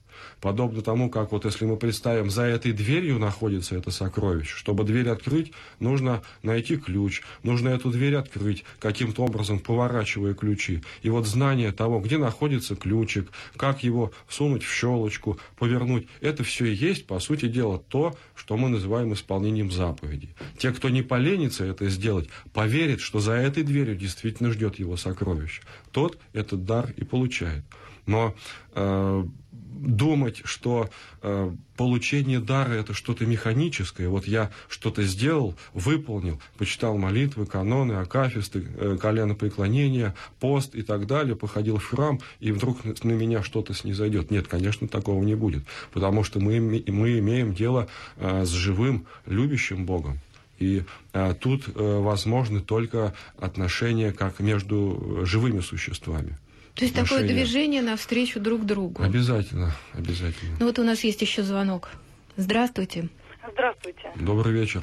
Подобно 0.41 0.81
тому, 0.81 1.09
как 1.09 1.31
вот 1.31 1.45
если 1.45 1.65
мы 1.65 1.77
представим, 1.77 2.29
за 2.29 2.43
этой 2.43 2.71
дверью 2.71 3.19
находится 3.19 3.75
это 3.75 3.91
сокровище. 3.91 4.55
Чтобы 4.55 4.83
дверь 4.83 5.09
открыть, 5.09 5.51
нужно 5.79 6.21
найти 6.43 6.77
ключ, 6.77 7.21
нужно 7.43 7.69
эту 7.69 7.91
дверь 7.91 8.15
открыть, 8.15 8.63
каким-то 8.79 9.23
образом 9.23 9.59
поворачивая 9.59 10.33
ключи. 10.33 10.81
И 11.01 11.09
вот 11.09 11.25
знание 11.25 11.71
того, 11.71 11.99
где 11.99 12.17
находится 12.17 12.75
ключик, 12.75 13.29
как 13.55 13.83
его 13.83 14.11
сунуть 14.27 14.63
в 14.63 14.73
щелочку, 14.73 15.39
повернуть, 15.57 16.07
это 16.21 16.43
все 16.43 16.65
и 16.65 16.73
есть, 16.73 17.05
по 17.05 17.19
сути 17.19 17.47
дела, 17.47 17.79
то, 17.89 18.15
что 18.35 18.57
мы 18.57 18.69
называем 18.69 19.13
исполнением 19.13 19.71
заповедей. 19.71 20.33
Те, 20.57 20.71
кто 20.71 20.89
не 20.89 21.01
поленится 21.01 21.65
это 21.65 21.89
сделать, 21.89 22.29
поверит, 22.53 23.01
что 23.01 23.19
за 23.19 23.33
этой 23.33 23.63
дверью 23.63 23.95
действительно 23.95 24.51
ждет 24.51 24.79
его 24.79 24.97
сокровище. 24.97 25.61
Тот 25.91 26.17
этот 26.33 26.65
дар 26.65 26.91
и 26.95 27.03
получает. 27.03 27.63
Но 28.05 28.35
э, 28.73 29.23
думать, 29.81 30.41
что 30.43 30.89
э, 31.21 31.51
получение 31.77 32.39
дара 32.39 32.73
это 32.73 32.93
что-то 32.93 33.25
механическое. 33.25 34.07
Вот 34.07 34.27
я 34.27 34.51
что-то 34.67 35.03
сделал, 35.03 35.55
выполнил, 35.73 36.41
почитал 36.57 36.97
молитвы, 36.97 37.45
каноны, 37.45 37.93
акафисты, 37.93 38.67
э, 38.77 38.97
коленопреклонения, 38.99 40.15
пост 40.39 40.75
и 40.75 40.81
так 40.81 41.07
далее, 41.07 41.35
походил 41.35 41.77
в 41.77 41.85
храм, 41.85 42.19
и 42.39 42.51
вдруг 42.51 42.83
на 42.83 43.11
меня 43.11 43.43
что-то 43.43 43.73
снизойдет. 43.73 44.31
Нет, 44.31 44.47
конечно, 44.47 44.87
такого 44.87 45.23
не 45.23 45.35
будет, 45.35 45.63
потому 45.91 46.23
что 46.23 46.39
мы, 46.39 46.59
мы 46.59 47.19
имеем 47.19 47.53
дело 47.53 47.87
э, 48.17 48.45
с 48.45 48.49
живым, 48.49 49.05
любящим 49.25 49.85
Богом. 49.85 50.19
И 50.59 50.83
а, 51.13 51.33
тут 51.33 51.69
а, 51.73 52.01
возможны 52.01 52.59
только 52.59 53.13
отношения 53.37 54.11
как 54.11 54.39
между 54.39 55.21
живыми 55.23 55.61
существами. 55.61 56.37
То 56.75 56.85
есть 56.85 56.95
такое 56.95 57.23
движение 57.23 57.81
навстречу 57.81 58.39
друг 58.39 58.65
другу. 58.65 59.03
Обязательно, 59.03 59.71
обязательно. 59.93 60.55
Ну 60.59 60.67
вот 60.67 60.79
у 60.79 60.83
нас 60.83 61.03
есть 61.03 61.21
еще 61.21 61.43
звонок. 61.43 61.89
Здравствуйте. 62.37 63.09
Здравствуйте. 63.51 64.11
Добрый 64.15 64.53
вечер. 64.53 64.81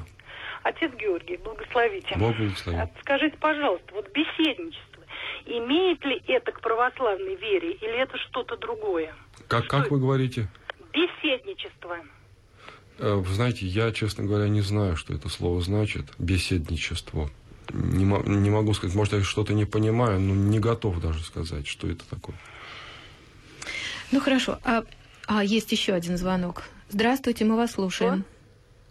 Отец 0.63 0.93
Георгий, 0.99 1.37
благословите. 1.37 2.17
Бог 2.19 2.37
благословит. 2.37 2.91
Скажите, 3.01 3.37
пожалуйста, 3.39 3.95
вот 3.95 4.11
беседничество, 4.13 5.05
имеет 5.47 6.05
ли 6.05 6.21
это 6.27 6.53
к 6.53 6.61
православной 6.61 7.37
вере 7.37 7.73
или 7.73 8.03
это 8.03 8.19
что-то 8.19 8.57
другое? 8.57 9.15
Как, 9.49 9.65
что 9.65 9.79
как 9.79 9.91
вы 9.91 10.01
говорите? 10.01 10.49
Беседничество. 10.93 11.99
Э, 12.99 13.15
вы 13.15 13.33
знаете, 13.33 13.65
я, 13.67 13.93
честно 13.93 14.25
говоря, 14.25 14.49
не 14.49 14.61
знаю, 14.61 14.97
что 14.97 15.15
это 15.15 15.29
слово 15.29 15.61
значит. 15.61 16.07
Беседничество 16.19 17.31
не, 17.73 18.05
не 18.05 18.51
могу 18.51 18.75
сказать, 18.75 18.95
может, 18.97 19.15
я 19.15 19.23
что-то 19.23 19.55
не 19.55 19.65
понимаю, 19.65 20.21
но 20.21 20.35
не 20.35 20.59
готов 20.59 21.01
даже 21.01 21.23
сказать, 21.23 21.67
что 21.67 21.89
это 21.89 22.09
такое. 22.09 22.37
Ну 24.13 24.21
хорошо, 24.21 24.59
а, 24.65 24.85
а 25.27 25.45
есть 25.45 25.73
еще 25.73 25.95
один 25.95 26.17
звонок. 26.17 26.65
Здравствуйте, 26.89 27.45
мы 27.45 27.57
вас 27.57 27.73
слушаем. 27.73 28.25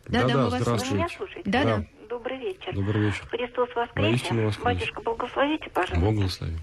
Да, 0.07 0.21
да, 0.21 0.27
да, 0.27 0.37
мы 0.37 0.49
вас 0.49 0.61
здравствуйте. 0.61 1.07
слушаем. 1.17 1.43
Да, 1.45 1.63
да. 1.63 1.77
да. 1.77 1.85
Добрый 2.09 2.37
вечер. 2.37 2.73
Добрый 2.73 3.05
вечер. 3.05 3.27
Христос 3.29 3.69
воскресе. 3.75 4.33
Батюшка, 4.63 5.01
благословите, 5.01 5.69
пожалуйста. 5.69 6.05
Бог 6.05 6.15
благослови. 6.15 6.57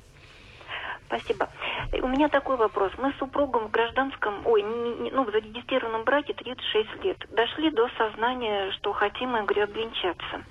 Спасибо. 1.06 1.50
У 1.92 2.08
меня 2.08 2.28
такой 2.28 2.56
вопрос. 2.56 2.92
Мы 2.96 3.12
с 3.12 3.16
супругом 3.18 3.68
в 3.68 3.70
гражданском, 3.70 4.46
ой, 4.46 4.62
не, 4.62 4.94
не, 5.02 5.10
ну, 5.10 5.24
в 5.24 5.30
зарегистрированном 5.30 6.04
браке 6.04 6.32
36 6.32 7.04
лет. 7.04 7.18
Дошли 7.30 7.70
до 7.70 7.88
сознания, 7.98 8.70
что 8.72 8.94
хотим, 8.94 9.34
я 9.34 9.42
говорю, 9.42 9.64
обвенчаться. 9.64 10.42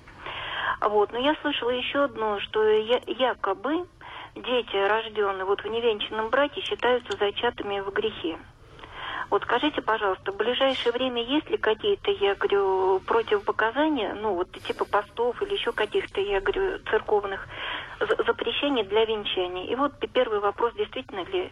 Вот. 0.88 1.12
Но 1.12 1.18
я 1.18 1.34
слышала 1.42 1.70
еще 1.70 2.04
одно, 2.04 2.40
что 2.40 2.62
я, 2.62 3.00
якобы 3.06 3.86
дети, 4.34 4.76
рожденные 4.76 5.44
вот 5.44 5.62
в 5.62 5.66
невенчанном 5.66 6.30
браке, 6.30 6.60
считаются 6.62 7.16
зачатыми 7.16 7.80
в 7.80 7.90
грехе. 7.92 8.38
Вот 9.30 9.44
скажите, 9.44 9.80
пожалуйста, 9.80 10.30
в 10.30 10.36
ближайшее 10.36 10.92
время 10.92 11.22
есть 11.22 11.48
ли 11.48 11.56
какие-то, 11.56 12.10
я 12.10 12.34
говорю, 12.34 13.00
противопоказания, 13.00 14.14
ну 14.14 14.34
вот 14.34 14.52
типа 14.52 14.84
постов 14.84 15.40
или 15.40 15.54
еще 15.54 15.72
каких-то, 15.72 16.20
я 16.20 16.40
говорю, 16.40 16.80
церковных 16.90 17.46
запрещений 18.26 18.82
для 18.82 19.06
венчания? 19.06 19.64
И 19.68 19.74
вот 19.74 19.92
первый 20.12 20.40
вопрос, 20.40 20.74
действительно 20.74 21.24
ли 21.24 21.50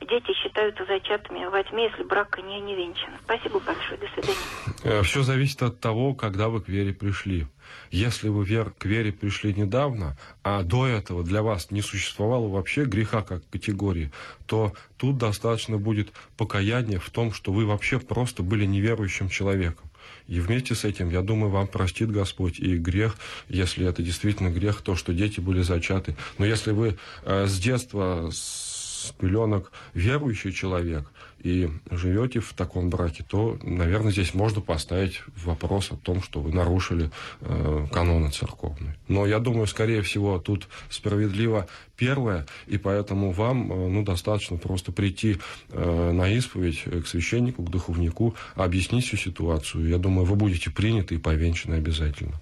дети 0.00 0.32
считаются 0.42 0.84
зачатыми 0.84 1.46
во 1.46 1.62
тьме, 1.62 1.84
если 1.84 2.02
брак 2.02 2.38
не, 2.42 2.60
не 2.60 2.74
венчан. 2.74 3.10
Спасибо 3.24 3.60
большое, 3.60 3.98
до 3.98 4.06
свидания. 4.08 4.38
Э, 4.84 5.02
Все 5.02 5.22
зависит 5.22 5.62
от 5.62 5.80
того, 5.80 6.14
когда 6.14 6.48
вы 6.48 6.60
к 6.60 6.68
вере 6.68 6.92
пришли. 6.92 7.46
Если 7.90 8.28
вы 8.28 8.44
вер, 8.44 8.70
к 8.70 8.84
вере 8.84 9.12
пришли 9.12 9.52
недавно, 9.52 10.16
а 10.42 10.62
до 10.62 10.86
этого 10.86 11.24
для 11.24 11.42
вас 11.42 11.70
не 11.70 11.82
существовало 11.82 12.48
вообще 12.48 12.84
греха 12.84 13.22
как 13.22 13.48
категории, 13.48 14.12
то 14.46 14.72
тут 14.96 15.18
достаточно 15.18 15.76
будет 15.78 16.12
покаяния 16.36 17.00
в 17.00 17.10
том, 17.10 17.32
что 17.32 17.52
вы 17.52 17.66
вообще 17.66 17.98
просто 17.98 18.42
были 18.42 18.64
неверующим 18.66 19.28
человеком. 19.28 19.90
И 20.28 20.38
вместе 20.40 20.74
с 20.74 20.84
этим, 20.84 21.10
я 21.10 21.22
думаю, 21.22 21.50
вам 21.50 21.66
простит 21.66 22.10
Господь 22.10 22.58
и 22.60 22.76
грех, 22.76 23.16
если 23.48 23.88
это 23.88 24.02
действительно 24.02 24.50
грех, 24.50 24.82
то, 24.82 24.94
что 24.94 25.12
дети 25.12 25.40
были 25.40 25.62
зачаты. 25.62 26.16
Но 26.38 26.46
если 26.46 26.70
вы 26.70 26.96
э, 27.24 27.46
с 27.46 27.58
детства, 27.58 28.30
с 28.30 28.75
пеленок 29.12 29.72
верующий 29.94 30.52
человек, 30.52 31.10
и 31.46 31.70
живете 31.90 32.40
в 32.40 32.52
таком 32.54 32.90
браке, 32.90 33.24
то, 33.26 33.56
наверное, 33.62 34.10
здесь 34.10 34.34
можно 34.34 34.60
поставить 34.60 35.20
вопрос 35.44 35.92
о 35.92 35.96
том, 35.96 36.20
что 36.20 36.40
вы 36.40 36.52
нарушили 36.52 37.10
э, 37.40 37.86
каноны 37.92 38.30
церковные. 38.30 38.96
Но 39.06 39.26
я 39.26 39.38
думаю, 39.38 39.68
скорее 39.68 40.02
всего, 40.02 40.40
тут 40.40 40.66
справедливо 40.90 41.68
первое, 41.96 42.46
и 42.66 42.78
поэтому 42.78 43.30
вам 43.30 43.70
э, 43.70 43.88
ну, 43.88 44.02
достаточно 44.02 44.56
просто 44.56 44.90
прийти 44.90 45.36
э, 45.70 46.10
на 46.12 46.28
исповедь 46.30 46.82
к 46.82 47.06
священнику, 47.06 47.62
к 47.62 47.70
духовнику, 47.70 48.34
объяснить 48.56 49.06
всю 49.06 49.16
ситуацию. 49.16 49.88
Я 49.88 49.98
думаю, 49.98 50.26
вы 50.26 50.34
будете 50.34 50.70
приняты 50.70 51.14
и 51.14 51.18
повенчаны 51.18 51.74
обязательно. 51.74 52.40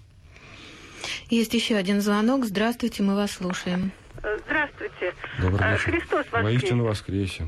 Есть 1.28 1.52
еще 1.52 1.76
один 1.76 2.00
звонок. 2.00 2.46
Здравствуйте, 2.46 3.02
мы 3.02 3.16
вас 3.16 3.32
слушаем. 3.32 3.92
Здравствуйте. 4.18 5.14
Добрый 5.40 5.72
вечер. 5.72 5.90
Христос 5.90 6.26
воскресе. 6.32 6.42
Воистину 6.42 6.84
воскресе. 6.84 7.44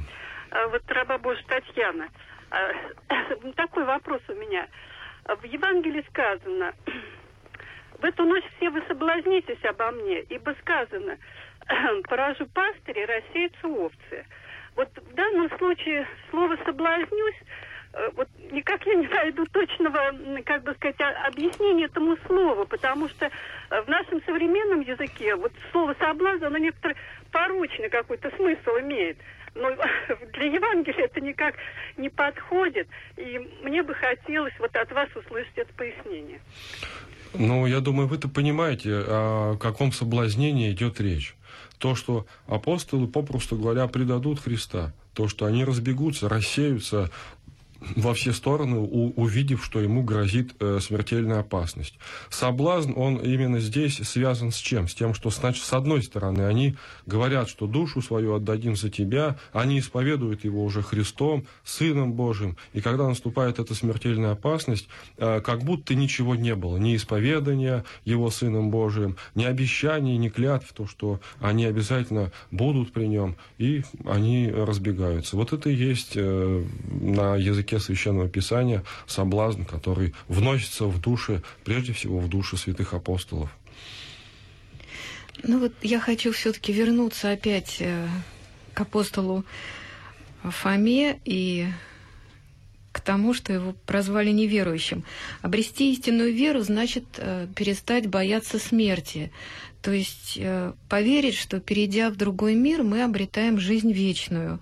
А, 0.50 0.68
вот 0.68 0.82
раба 0.88 1.18
Божья 1.18 1.44
Татьяна. 1.46 2.08
А, 2.50 2.70
такой 3.56 3.84
вопрос 3.84 4.20
у 4.28 4.34
меня. 4.34 4.66
В 5.24 5.44
Евангелии 5.44 6.04
сказано, 6.08 6.72
в 7.98 8.04
эту 8.04 8.24
ночь 8.24 8.44
все 8.56 8.70
вы 8.70 8.82
соблазнитесь 8.86 9.64
обо 9.64 9.90
мне, 9.90 10.20
ибо 10.22 10.54
сказано, 10.60 11.18
поражу 12.08 12.46
пастыри, 12.46 13.04
рассеются 13.04 13.66
овцы. 13.66 14.26
Вот 14.76 14.88
в 14.96 15.14
данном 15.14 15.50
случае 15.58 16.06
слово 16.30 16.56
«соблазнюсь» 16.64 17.40
э, 17.40 17.46
вот 18.14 18.28
никак 18.50 18.84
я 18.86 18.94
не 18.94 19.06
найду 19.06 19.46
точного, 19.46 20.12
как 20.44 20.62
бы 20.64 20.74
сказать, 20.74 20.96
объяснения 21.26 21.86
этому 21.86 22.16
слову, 22.26 22.66
потому 22.66 23.08
что 23.08 23.26
э, 23.26 23.82
в 23.82 23.88
нашем 23.88 24.22
современном 24.24 24.80
языке 24.80 25.34
вот 25.34 25.52
слово 25.72 25.94
соблазн, 25.98 26.44
оно 26.44 26.58
некоторый 26.58 26.96
порочный 27.32 27.88
какой-то 27.88 28.30
смысл 28.36 28.70
имеет. 28.80 29.18
Но 29.54 29.70
для 30.32 30.46
Евангелия 30.46 31.06
это 31.06 31.20
никак 31.20 31.54
не 31.96 32.08
подходит. 32.08 32.88
И 33.16 33.38
мне 33.62 33.82
бы 33.82 33.94
хотелось 33.94 34.54
вот 34.58 34.74
от 34.76 34.92
вас 34.92 35.08
услышать 35.16 35.56
это 35.56 35.72
пояснение. 35.74 36.40
Ну, 37.34 37.66
я 37.66 37.80
думаю, 37.80 38.08
вы-то 38.08 38.28
понимаете, 38.28 38.90
о 38.94 39.56
каком 39.58 39.92
соблазнении 39.92 40.70
идет 40.70 41.00
речь. 41.00 41.34
То, 41.78 41.94
что 41.94 42.26
апостолы, 42.46 43.06
попросту 43.06 43.56
говоря, 43.56 43.86
предадут 43.86 44.40
Христа. 44.40 44.94
То, 45.12 45.28
что 45.28 45.46
они 45.46 45.64
разбегутся, 45.64 46.28
рассеются 46.28 47.10
во 47.94 48.14
все 48.14 48.32
стороны, 48.32 48.78
у, 48.78 49.12
увидев, 49.16 49.64
что 49.64 49.80
ему 49.80 50.02
грозит 50.02 50.54
э, 50.60 50.78
смертельная 50.80 51.40
опасность. 51.40 51.98
Соблазн, 52.30 52.92
он 52.96 53.16
именно 53.16 53.60
здесь 53.60 53.96
связан 53.96 54.50
с 54.50 54.56
чем? 54.56 54.88
С 54.88 54.94
тем, 54.94 55.14
что, 55.14 55.30
значит, 55.30 55.64
с 55.64 55.72
одной 55.72 56.02
стороны, 56.02 56.42
они 56.42 56.76
говорят, 57.06 57.48
что 57.48 57.66
душу 57.66 58.02
свою 58.02 58.34
отдадим 58.34 58.76
за 58.76 58.90
тебя, 58.90 59.38
они 59.52 59.78
исповедуют 59.78 60.44
его 60.44 60.64
уже 60.64 60.82
Христом, 60.82 61.46
Сыном 61.64 62.12
Божьим, 62.12 62.56
и 62.72 62.80
когда 62.80 63.08
наступает 63.08 63.58
эта 63.58 63.74
смертельная 63.74 64.32
опасность, 64.32 64.88
э, 65.18 65.40
как 65.40 65.62
будто 65.62 65.94
ничего 65.94 66.34
не 66.34 66.54
было, 66.54 66.76
ни 66.76 66.96
исповедания 66.96 67.84
его 68.04 68.30
Сыном 68.30 68.70
Божиим, 68.70 69.16
ни 69.34 69.44
обещаний, 69.44 70.16
ни 70.16 70.28
клятв, 70.28 70.72
то, 70.72 70.86
что 70.86 71.20
они 71.40 71.66
обязательно 71.66 72.32
будут 72.50 72.92
при 72.92 73.06
нем, 73.06 73.36
и 73.58 73.82
они 74.04 74.50
разбегаются. 74.50 75.36
Вот 75.36 75.52
это 75.52 75.70
и 75.70 75.74
есть 75.74 76.12
э, 76.14 76.64
на 76.88 77.36
языке 77.36 77.65
языке 77.66 77.80
Священного 77.80 78.28
Писания 78.28 78.84
соблазн, 79.06 79.62
который 79.62 80.14
вносится 80.28 80.86
в 80.86 81.00
души, 81.00 81.42
прежде 81.64 81.92
всего 81.92 82.18
в 82.18 82.28
души 82.28 82.56
святых 82.56 82.94
апостолов. 82.94 83.50
Ну 85.42 85.60
вот 85.60 85.72
я 85.82 86.00
хочу 86.00 86.32
все-таки 86.32 86.72
вернуться 86.72 87.30
опять 87.30 87.76
э, 87.80 88.08
к 88.72 88.80
апостолу 88.80 89.44
Фоме 90.42 91.20
и 91.24 91.66
к 92.92 93.00
тому, 93.00 93.34
что 93.34 93.52
его 93.52 93.74
прозвали 93.84 94.30
неверующим. 94.30 95.04
Обрести 95.42 95.92
истинную 95.92 96.32
веру 96.32 96.60
значит 96.60 97.04
э, 97.18 97.48
перестать 97.54 98.06
бояться 98.06 98.58
смерти. 98.58 99.30
То 99.82 99.92
есть 99.92 100.38
э, 100.38 100.72
поверить, 100.88 101.34
что 101.34 101.60
перейдя 101.60 102.10
в 102.10 102.16
другой 102.16 102.54
мир, 102.54 102.82
мы 102.82 103.02
обретаем 103.02 103.58
жизнь 103.58 103.92
вечную. 103.92 104.60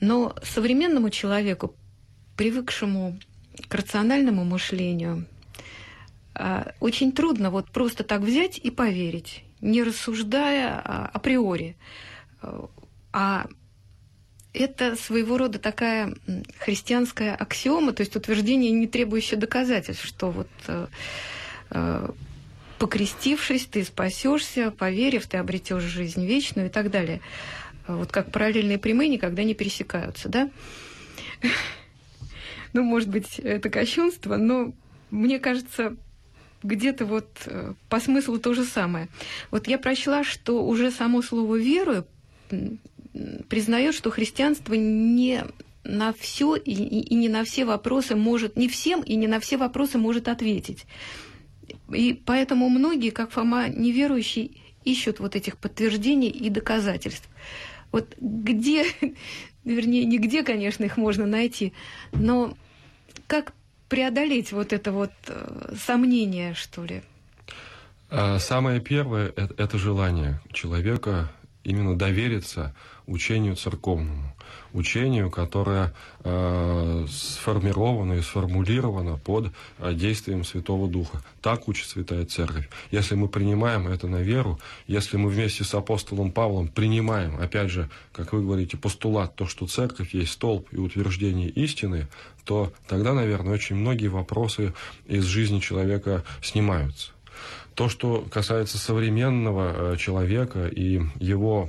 Но 0.00 0.36
современному 0.44 1.08
человеку 1.08 1.74
привыкшему 2.36 3.18
к 3.68 3.74
рациональному 3.74 4.44
мышлению, 4.44 5.26
а, 6.34 6.72
очень 6.80 7.12
трудно 7.12 7.50
вот 7.50 7.70
просто 7.70 8.04
так 8.04 8.20
взять 8.20 8.58
и 8.58 8.70
поверить, 8.70 9.44
не 9.60 9.82
рассуждая 9.82 10.80
а, 10.84 11.10
априори. 11.12 11.76
А 13.12 13.46
это 14.52 14.96
своего 14.96 15.38
рода 15.38 15.58
такая 15.58 16.14
христианская 16.58 17.34
аксиома, 17.34 17.92
то 17.92 18.02
есть 18.02 18.16
утверждение, 18.16 18.70
не 18.70 18.86
требующее 18.86 19.38
доказательств, 19.38 20.04
что 20.04 20.30
вот 20.30 20.48
э, 20.66 20.86
э, 21.70 22.08
покрестившись, 22.78 23.66
ты 23.66 23.84
спасешься, 23.84 24.70
поверив, 24.70 25.26
ты 25.26 25.36
обретешь 25.36 25.82
жизнь 25.82 26.24
вечную 26.26 26.68
и 26.68 26.70
так 26.70 26.90
далее. 26.90 27.20
Вот 27.86 28.10
как 28.10 28.32
параллельные 28.32 28.78
прямые 28.78 29.08
никогда 29.08 29.44
не 29.44 29.54
пересекаются, 29.54 30.28
да? 30.28 30.50
Ну, 32.76 32.82
может 32.82 33.08
быть, 33.08 33.38
это 33.38 33.70
кощунство, 33.70 34.36
но 34.36 34.74
мне 35.10 35.38
кажется, 35.38 35.96
где-то 36.62 37.06
вот 37.06 37.26
э, 37.46 37.72
по 37.88 38.00
смыслу 38.00 38.38
то 38.38 38.52
же 38.52 38.64
самое. 38.64 39.08
Вот 39.50 39.66
я 39.66 39.78
прочла, 39.78 40.24
что 40.24 40.62
уже 40.62 40.90
само 40.90 41.22
слово 41.22 41.56
«верую» 41.56 42.06
признает, 43.48 43.94
что 43.94 44.10
христианство 44.10 44.74
не 44.74 45.42
на 45.84 46.12
все 46.12 46.54
и, 46.54 46.70
и 46.70 47.14
не 47.14 47.30
на 47.30 47.44
все 47.44 47.64
вопросы 47.64 48.14
может, 48.14 48.56
не 48.56 48.68
всем 48.68 49.00
и 49.00 49.16
не 49.16 49.26
на 49.26 49.40
все 49.40 49.56
вопросы 49.56 49.96
может 49.96 50.28
ответить. 50.28 50.84
И 51.90 52.12
поэтому 52.26 52.68
многие, 52.68 53.08
как 53.08 53.30
Фома 53.30 53.70
неверующий, 53.70 54.60
ищут 54.84 55.18
вот 55.18 55.34
этих 55.34 55.56
подтверждений 55.56 56.28
и 56.28 56.50
доказательств. 56.50 57.30
Вот 57.90 58.14
где, 58.20 58.84
вернее, 59.64 60.04
нигде, 60.04 60.42
конечно, 60.42 60.84
их 60.84 60.98
можно 60.98 61.24
найти, 61.24 61.72
но 62.12 62.54
как 63.26 63.52
преодолеть 63.88 64.52
вот 64.52 64.72
это 64.72 64.92
вот 64.92 65.12
э, 65.28 65.74
сомнение, 65.76 66.54
что 66.54 66.84
ли? 66.84 67.02
А, 68.10 68.38
самое 68.38 68.80
первое 68.80 69.32
это, 69.36 69.78
желание 69.78 70.40
человека 70.52 71.30
именно 71.64 71.96
довериться 71.96 72.74
учению 73.06 73.56
церковному, 73.56 74.34
учению, 74.72 75.30
которое 75.30 75.94
э, 76.24 77.06
сформировано 77.08 78.14
и 78.14 78.20
сформулировано 78.20 79.16
под 79.16 79.52
э, 79.78 79.94
действием 79.94 80.44
Святого 80.44 80.88
Духа. 80.88 81.22
Так 81.40 81.68
учит 81.68 81.88
Святая 81.88 82.24
Церковь. 82.24 82.68
Если 82.90 83.14
мы 83.14 83.28
принимаем 83.28 83.88
это 83.88 84.06
на 84.08 84.22
веру, 84.22 84.60
если 84.86 85.16
мы 85.16 85.28
вместе 85.30 85.64
с 85.64 85.74
апостолом 85.74 86.32
Павлом 86.32 86.68
принимаем, 86.68 87.36
опять 87.40 87.70
же, 87.70 87.88
как 88.12 88.32
вы 88.32 88.42
говорите, 88.42 88.76
постулат, 88.76 89.34
то, 89.34 89.46
что 89.46 89.66
Церковь 89.66 90.14
есть 90.14 90.32
столб 90.32 90.68
и 90.72 90.76
утверждение 90.76 91.48
истины, 91.48 92.08
то 92.46 92.72
тогда, 92.86 93.12
наверное, 93.12 93.54
очень 93.54 93.76
многие 93.76 94.08
вопросы 94.08 94.72
из 95.06 95.24
жизни 95.24 95.58
человека 95.58 96.24
снимаются. 96.40 97.10
То, 97.74 97.90
что 97.90 98.24
касается 98.30 98.78
современного 98.78 99.92
э, 99.92 99.96
человека 99.98 100.66
и 100.66 101.02
его 101.18 101.68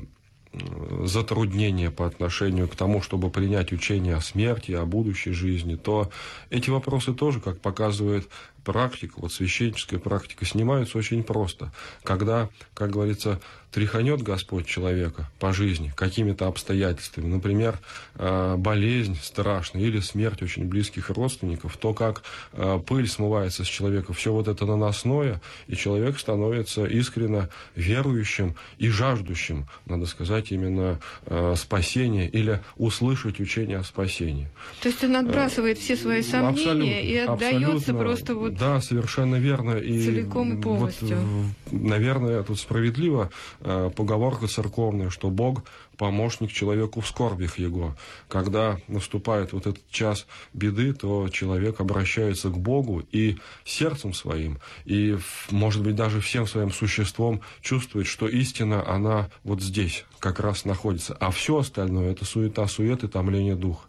затруднения 1.03 1.91
по 1.91 2.05
отношению 2.05 2.67
к 2.67 2.75
тому, 2.75 3.01
чтобы 3.01 3.29
принять 3.29 3.71
учение 3.71 4.15
о 4.15 4.21
смерти, 4.21 4.71
о 4.71 4.85
будущей 4.85 5.31
жизни, 5.31 5.75
то 5.75 6.09
эти 6.49 6.69
вопросы 6.69 7.13
тоже, 7.13 7.39
как 7.39 7.59
показывает 7.59 8.27
практика, 8.67 9.13
вот 9.15 9.31
священническая 9.31 9.97
практика, 9.97 10.45
снимаются 10.45 10.97
очень 10.97 11.23
просто. 11.23 11.71
Когда, 12.03 12.49
как 12.73 12.89
говорится, 12.91 13.39
тряханет 13.71 14.21
Господь 14.23 14.65
человека 14.65 15.29
по 15.39 15.53
жизни 15.53 15.93
какими-то 15.95 16.47
обстоятельствами, 16.47 17.27
например, 17.27 17.79
э, 18.15 18.55
болезнь 18.57 19.17
страшная 19.21 19.83
или 19.83 19.99
смерть 19.99 20.41
очень 20.41 20.65
близких 20.65 21.09
родственников, 21.09 21.77
то, 21.77 21.93
как 21.93 22.23
э, 22.53 22.79
пыль 22.85 23.07
смывается 23.07 23.63
с 23.63 23.67
человека, 23.67 24.13
все 24.13 24.33
вот 24.33 24.47
это 24.47 24.65
наносное, 24.65 25.41
и 25.67 25.75
человек 25.75 26.19
становится 26.19 26.85
искренне 26.85 27.49
верующим 27.75 28.55
и 28.79 28.89
жаждущим, 28.89 29.67
надо 29.85 30.07
сказать, 30.07 30.51
именно 30.51 30.99
э, 31.25 31.53
спасения 31.55 32.27
или 32.27 32.61
услышать 32.77 33.39
учение 33.39 33.77
о 33.77 33.83
спасении. 33.83 34.49
То 34.81 34.89
есть 34.89 35.03
он 35.03 35.15
отбрасывает 35.15 35.77
все 35.77 35.95
свои 35.95 36.21
сомнения 36.21 36.49
абсолютно, 36.55 36.83
и 36.83 37.17
отдается 37.17 37.93
просто 37.93 38.35
вот 38.35 38.56
да, 38.59 38.81
совершенно 38.81 39.35
верно. 39.35 39.77
И 39.77 40.05
целиком 40.05 40.57
и 40.57 40.61
полностью. 40.61 41.17
Вот, 41.17 41.71
наверное, 41.71 42.43
тут 42.43 42.59
справедливо 42.59 43.29
э, 43.61 43.89
поговорка 43.95 44.47
церковная, 44.47 45.09
что 45.09 45.29
Бог 45.29 45.63
помощник 45.97 46.51
человеку 46.51 47.01
в 47.01 47.07
скорбях 47.07 47.57
его. 47.57 47.95
Когда 48.27 48.79
наступает 48.87 49.53
вот 49.53 49.67
этот 49.67 49.89
час 49.89 50.27
беды, 50.53 50.93
то 50.93 51.27
человек 51.29 51.81
обращается 51.81 52.49
к 52.49 52.57
Богу 52.57 53.03
и 53.11 53.37
сердцем 53.65 54.13
своим, 54.13 54.59
и, 54.85 55.17
может 55.49 55.83
быть, 55.83 55.95
даже 55.95 56.21
всем 56.21 56.47
своим 56.47 56.71
существом 56.71 57.41
чувствует, 57.61 58.07
что 58.07 58.27
истина, 58.27 58.87
она 58.87 59.29
вот 59.43 59.61
здесь 59.61 60.05
как 60.19 60.39
раз 60.39 60.65
находится. 60.65 61.15
А 61.19 61.31
все 61.31 61.57
остальное– 61.57 62.11
это 62.11 62.25
суета, 62.25 62.67
сует 62.67 63.03
и 63.03 63.07
томление 63.07 63.55
духа. 63.55 63.86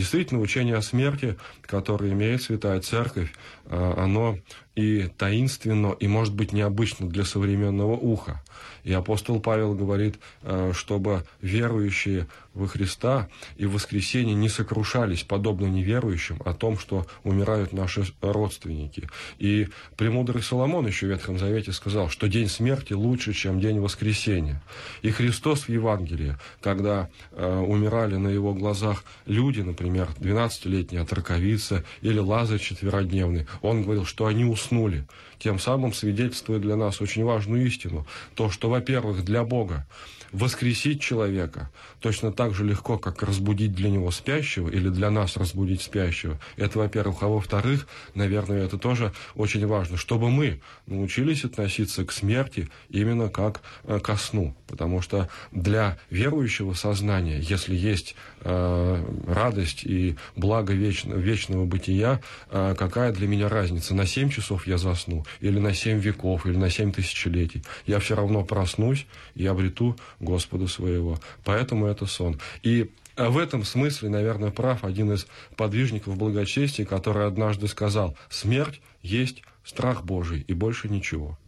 Действительно, 0.00 0.40
учение 0.40 0.76
о 0.76 0.80
смерти, 0.80 1.36
которое 1.60 2.12
имеет 2.12 2.40
Святая 2.40 2.80
Церковь, 2.80 3.34
э, 3.66 3.94
оно 3.98 4.38
и 4.76 5.08
таинственно, 5.18 5.96
и, 5.98 6.06
может 6.06 6.34
быть, 6.34 6.52
необычно 6.52 7.08
для 7.08 7.24
современного 7.24 7.92
уха. 7.92 8.42
И 8.84 8.92
апостол 8.92 9.40
Павел 9.40 9.74
говорит, 9.74 10.18
э, 10.42 10.72
чтобы 10.74 11.24
верующие 11.40 12.26
во 12.54 12.66
Христа 12.66 13.28
и 13.56 13.66
в 13.66 13.72
воскресенье 13.72 14.34
не 14.34 14.48
сокрушались, 14.48 15.22
подобно 15.22 15.66
неверующим, 15.66 16.40
о 16.44 16.52
том, 16.52 16.78
что 16.78 17.06
умирают 17.22 17.72
наши 17.72 18.04
родственники. 18.20 19.08
И 19.38 19.68
премудрый 19.96 20.42
Соломон 20.42 20.86
еще 20.86 21.06
в 21.06 21.10
Ветхом 21.10 21.38
Завете 21.38 21.72
сказал, 21.72 22.08
что 22.08 22.28
день 22.28 22.48
смерти 22.48 22.92
лучше, 22.92 23.32
чем 23.32 23.60
день 23.60 23.78
воскресения. 23.78 24.62
И 25.02 25.10
Христос 25.10 25.62
в 25.62 25.68
Евангелии, 25.68 26.36
когда 26.60 27.08
э, 27.32 27.58
умирали 27.58 28.16
на 28.16 28.28
его 28.28 28.54
глазах 28.54 29.04
люди, 29.26 29.60
например, 29.60 30.08
12-летняя 30.18 31.02
отраковица 31.02 31.84
или 32.02 32.18
Лазарь 32.18 32.58
четверодневный, 32.58 33.46
он 33.62 33.82
говорил, 33.82 34.04
что 34.04 34.26
они 34.26 34.44
уснули 34.44 34.69
уснули, 34.70 35.04
тем 35.38 35.58
самым 35.58 35.92
свидетельствуя 35.92 36.58
для 36.58 36.76
нас 36.76 37.00
очень 37.00 37.24
важную 37.24 37.66
истину, 37.66 38.06
то, 38.34 38.50
что, 38.50 38.70
во-первых, 38.70 39.24
для 39.24 39.44
Бога 39.44 39.86
воскресить 40.32 41.00
человека 41.00 41.70
точно 42.00 42.32
так 42.32 42.54
же 42.54 42.64
легко, 42.64 42.98
как 42.98 43.22
разбудить 43.22 43.74
для 43.74 43.90
него 43.90 44.10
спящего 44.10 44.68
или 44.68 44.88
для 44.88 45.10
нас 45.10 45.36
разбудить 45.36 45.82
спящего. 45.82 46.38
Это, 46.56 46.78
во-первых. 46.78 47.22
А 47.22 47.28
во-вторых, 47.28 47.86
наверное, 48.14 48.64
это 48.64 48.78
тоже 48.78 49.12
очень 49.34 49.66
важно, 49.66 49.96
чтобы 49.96 50.30
мы 50.30 50.60
научились 50.86 51.44
относиться 51.44 52.04
к 52.04 52.12
смерти 52.12 52.68
именно 52.88 53.28
как 53.28 53.62
э, 53.84 53.98
ко 54.00 54.16
сну. 54.16 54.54
Потому 54.66 55.00
что 55.00 55.28
для 55.52 55.98
верующего 56.10 56.74
сознания, 56.74 57.38
если 57.40 57.74
есть 57.74 58.14
э, 58.40 59.04
радость 59.26 59.84
и 59.84 60.16
благо 60.36 60.72
вечного, 60.72 61.18
вечного 61.18 61.64
бытия, 61.64 62.20
э, 62.50 62.74
какая 62.78 63.12
для 63.12 63.26
меня 63.26 63.48
разница, 63.48 63.94
на 63.94 64.06
7 64.06 64.30
часов 64.30 64.66
я 64.66 64.78
засну, 64.78 65.24
или 65.40 65.58
на 65.58 65.74
7 65.74 65.98
веков, 65.98 66.46
или 66.46 66.56
на 66.56 66.70
7 66.70 66.92
тысячелетий. 66.92 67.62
Я 67.86 67.98
все 67.98 68.14
равно 68.14 68.44
проснусь 68.44 69.06
и 69.34 69.46
обрету 69.46 69.96
Господа 70.20 70.66
своего. 70.68 71.18
Поэтому 71.44 71.86
это 71.86 72.06
сон. 72.06 72.38
И 72.62 72.90
э, 73.16 73.28
в 73.28 73.38
этом 73.38 73.64
смысле, 73.64 74.10
наверное, 74.10 74.50
прав 74.50 74.84
один 74.84 75.12
из 75.12 75.26
подвижников 75.56 76.16
благочестия, 76.16 76.84
который 76.84 77.26
однажды 77.26 77.66
сказал, 77.66 78.16
смерть 78.28 78.80
есть 79.02 79.42
страх 79.64 80.04
Божий 80.04 80.44
и 80.46 80.52
больше 80.52 80.88
ничего. 80.88 81.38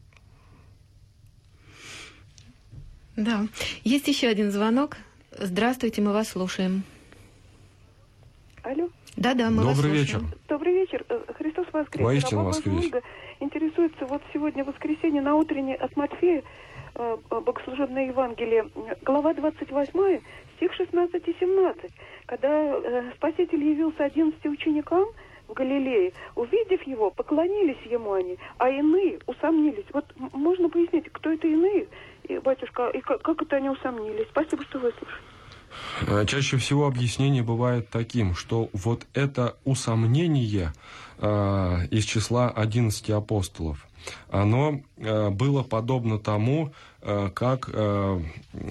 Да. 3.16 3.46
Есть 3.84 4.08
еще 4.08 4.28
один 4.28 4.50
звонок. 4.50 4.96
Здравствуйте, 5.38 6.00
мы 6.02 6.12
вас 6.12 6.28
слушаем. 6.28 6.82
Алло. 8.62 8.88
Да-да, 9.16 9.50
мы 9.50 9.62
Добрый 9.62 9.66
вас 9.66 9.76
слушаем. 9.76 9.96
вечер. 10.00 10.38
Добрый 10.48 10.72
вечер. 10.74 11.04
Э, 11.08 11.20
Христос 11.36 11.66
воскрес. 11.72 12.04
Воистину 12.04 12.44
воскрес. 12.44 12.90
Интересуется 13.40 14.06
вот 14.06 14.22
сегодня 14.32 14.64
воскресенье 14.64 15.20
на 15.20 15.34
утренней 15.34 15.74
от 15.74 15.94
Матфея, 15.96 16.42
Богослужебное 16.94 18.08
Евангелие, 18.08 18.68
э, 18.74 18.94
глава 19.02 19.34
28, 19.34 20.20
стих 20.56 20.72
16 20.74 21.28
и 21.28 21.36
17. 21.40 21.90
Когда 22.26 22.48
э, 22.48 23.12
Спаситель 23.16 23.64
явился 23.64 24.04
11 24.04 24.44
ученикам 24.46 25.06
в 25.48 25.54
Галилее, 25.54 26.12
увидев 26.34 26.82
его, 26.86 27.10
поклонились 27.10 27.80
ему 27.90 28.12
они, 28.12 28.36
а 28.58 28.68
иные 28.68 29.18
усомнились. 29.26 29.86
Вот 29.92 30.04
можно 30.32 30.68
пояснить, 30.68 31.10
кто 31.12 31.30
это 31.30 31.46
иные, 31.46 31.88
и, 32.24 32.38
батюшка, 32.38 32.88
и 32.90 33.00
как, 33.00 33.22
как 33.22 33.42
это 33.42 33.56
они 33.56 33.70
усомнились? 33.70 34.28
Спасибо, 34.30 34.62
что 34.64 34.78
выслушали. 34.78 35.32
Э, 36.06 36.26
Чаще 36.26 36.56
всего 36.56 36.86
объяснение 36.86 37.42
бывает 37.42 37.88
таким, 37.90 38.34
что 38.34 38.68
вот 38.72 39.06
это 39.14 39.56
усомнение 39.64 40.72
э, 41.18 41.86
из 41.90 42.04
числа 42.04 42.50
11 42.50 43.10
апостолов, 43.10 43.86
оно 44.28 44.80
э, 44.96 45.30
было 45.30 45.62
подобно 45.62 46.18
тому, 46.18 46.72
э, 47.00 47.30
как 47.34 47.68
э, 47.72 48.20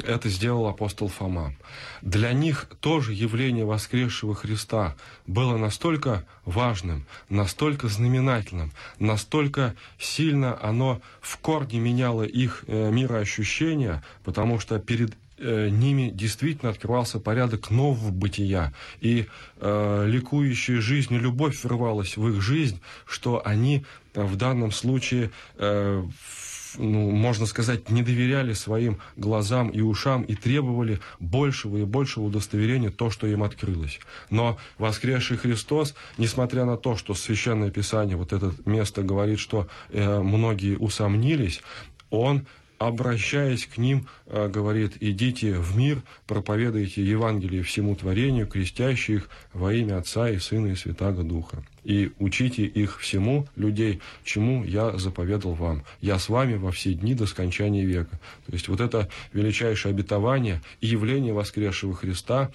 это 0.04 0.30
сделал 0.30 0.68
апостол 0.68 1.08
Фома. 1.08 1.54
Для 2.02 2.34
них 2.34 2.68
тоже 2.80 3.14
явление 3.14 3.66
воскресшего 3.66 4.36
Христа 4.36 4.96
было 5.28 5.58
настолько 5.58 6.26
важным, 6.46 7.06
настолько 7.30 7.88
знаменательным, 7.88 8.72
настолько 9.00 9.76
сильно 10.00 10.58
оно 10.62 11.02
в 11.22 11.38
корне 11.38 11.80
меняло 11.80 12.24
их 12.24 12.64
мироощущение, 12.68 14.04
потому 14.24 14.60
что 14.60 14.80
перед 14.80 15.16
э, 15.42 15.70
ними 15.70 16.10
действительно 16.10 16.72
открывался 16.72 17.20
порядок 17.20 17.72
нового 17.72 18.12
бытия, 18.12 18.74
и 19.00 19.28
э, 19.58 20.06
ликующая 20.08 20.80
жизнь 20.80 21.14
и 21.14 21.20
любовь 21.20 21.64
врывалась 21.64 22.18
в 22.18 22.28
их 22.28 22.42
жизнь, 22.42 22.80
что 23.06 23.42
они 23.46 23.86
э, 24.14 24.24
в 24.24 24.36
данном 24.36 24.72
случае, 24.72 25.32
э, 25.58 26.04
ну, 26.78 27.12
можно 27.12 27.46
сказать, 27.46 27.90
не 27.90 28.04
доверяли 28.04 28.54
своим 28.54 29.00
глазам 29.18 29.70
и 29.70 29.82
ушам 29.82 30.22
и 30.22 30.36
требовали 30.36 31.00
большего 31.20 31.78
и 31.78 31.84
большего 31.84 32.26
удостоверения 32.26 32.92
то, 32.92 33.10
что 33.10 33.28
им 33.28 33.44
открылось. 33.44 34.00
Но 34.30 34.58
воскресший 34.78 35.38
Христос, 35.38 35.96
несмотря 36.18 36.66
на 36.66 36.78
то, 36.78 36.96
что 36.96 37.14
Священное 37.14 37.72
Писание, 37.72 38.16
вот 38.16 38.32
это 38.32 38.54
место 38.66 39.02
говорит, 39.02 39.40
что 39.40 39.68
э, 39.90 40.20
многие 40.22 40.78
усомнились, 40.78 41.62
Он 42.10 42.46
обращаясь 42.88 43.68
к 43.68 43.78
ним, 43.78 44.08
э, 44.26 44.48
говорит, 44.48 44.94
идите 45.02 45.54
в 45.54 45.78
мир, 45.78 46.02
проповедуйте 46.26 47.06
Евангелие 47.06 47.62
всему 47.62 47.96
творению, 47.96 48.48
крестящие 48.48 49.18
их 49.18 49.30
во 49.54 49.72
имя 49.72 50.00
Отца 50.00 50.28
и 50.32 50.40
Сына 50.40 50.68
и 50.68 50.76
Святаго 50.76 51.22
Духа. 51.22 51.64
И 51.84 52.12
учите 52.18 52.64
их 52.64 53.00
всему, 53.00 53.48
людей, 53.56 54.02
чему 54.24 54.64
я 54.64 54.98
заповедал 54.98 55.54
вам. 55.54 55.84
Я 56.00 56.18
с 56.18 56.28
вами 56.28 56.56
во 56.56 56.72
все 56.72 56.94
дни 56.94 57.14
до 57.14 57.28
скончания 57.28 57.86
века. 57.86 58.20
То 58.48 58.54
есть 58.54 58.68
вот 58.68 58.82
это 58.82 59.10
величайшее 59.32 59.92
обетование 59.92 60.60
и 60.80 60.88
явление 60.88 61.34
воскресшего 61.34 61.94
Христа 61.94 62.50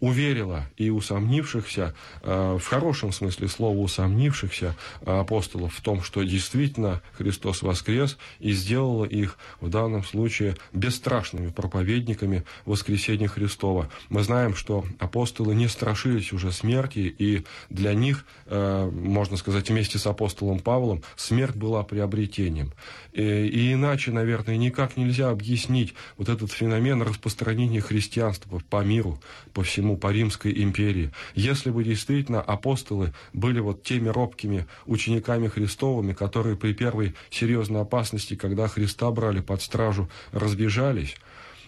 уверило 0.00 0.66
и 0.76 0.90
усомнившихся, 0.90 1.94
э, 2.22 2.58
в 2.60 2.66
хорошем 2.66 3.12
смысле 3.12 3.48
слова 3.48 3.78
усомнившихся 3.78 4.76
э, 5.00 5.18
апостолов 5.18 5.74
в 5.74 5.80
том, 5.80 6.02
что 6.02 6.22
действительно 6.22 7.02
Христос 7.12 7.62
воскрес 7.62 8.18
и 8.38 8.52
сделало 8.52 9.04
их 9.04 9.38
в 9.60 9.68
данном 9.68 10.04
случае 10.04 10.56
бесстрашными 10.72 11.50
проповедниками 11.50 12.44
воскресения 12.64 13.28
Христова. 13.28 13.88
Мы 14.08 14.22
знаем, 14.22 14.54
что 14.54 14.84
апостолы 14.98 15.54
не 15.54 15.68
страшились 15.68 16.32
уже 16.32 16.52
смерти, 16.52 17.14
и 17.18 17.44
для 17.70 17.94
них, 17.94 18.26
э, 18.46 18.90
можно 18.90 19.36
сказать, 19.36 19.70
вместе 19.70 19.98
с 19.98 20.06
апостолом 20.06 20.60
Павлом, 20.60 21.02
смерть 21.16 21.56
была 21.56 21.82
приобретением. 21.84 22.72
И, 23.12 23.22
и 23.22 23.72
иначе, 23.72 24.10
наверное, 24.10 24.56
никак 24.56 24.96
нельзя 24.96 25.30
объяснить 25.30 25.94
вот 26.18 26.28
этот 26.28 26.52
феномен 26.52 27.00
распространения 27.02 27.80
христианства 27.80 28.60
по 28.68 28.84
миру, 28.84 29.20
по 29.52 29.62
всему, 29.62 29.85
по 29.94 30.10
Римской 30.10 30.52
империи. 30.62 31.12
Если 31.34 31.70
бы 31.70 31.84
действительно 31.84 32.40
апостолы 32.40 33.12
были 33.32 33.60
вот 33.60 33.84
теми 33.84 34.08
робкими 34.08 34.66
учениками 34.86 35.48
Христовыми, 35.48 36.12
которые 36.12 36.56
при 36.56 36.72
первой 36.72 37.14
серьезной 37.30 37.82
опасности, 37.82 38.34
когда 38.34 38.66
Христа 38.66 39.10
брали 39.10 39.40
под 39.40 39.62
стражу, 39.62 40.08
разбежались, 40.32 41.16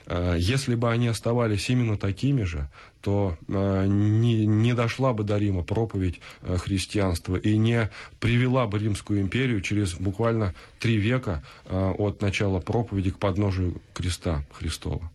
э, 0.07 0.37
если 0.38 0.74
бы 0.74 0.90
они 0.90 1.09
оставались 1.09 1.68
именно 1.70 1.96
такими 1.96 2.42
же, 2.42 2.68
то 3.02 3.37
э, 3.46 3.87
не, 3.87 4.46
не 4.46 4.72
дошла 4.74 5.12
бы 5.12 5.22
до 5.22 5.38
Рима 5.38 5.62
проповедь 5.62 6.20
э, 6.42 6.57
христианства 6.57 7.37
и 7.37 7.57
не 7.57 7.90
привела 8.18 8.66
бы 8.66 8.78
Римскую 8.78 9.20
империю 9.20 9.61
через 9.61 9.94
буквально 9.94 10.54
три 10.81 10.96
века 10.96 11.44
от 11.68 12.22
начала 12.22 12.61
проповеди 12.61 13.11
к 13.11 13.18
подножию 13.18 13.81
креста 13.94 14.44
Христова. 14.52 15.11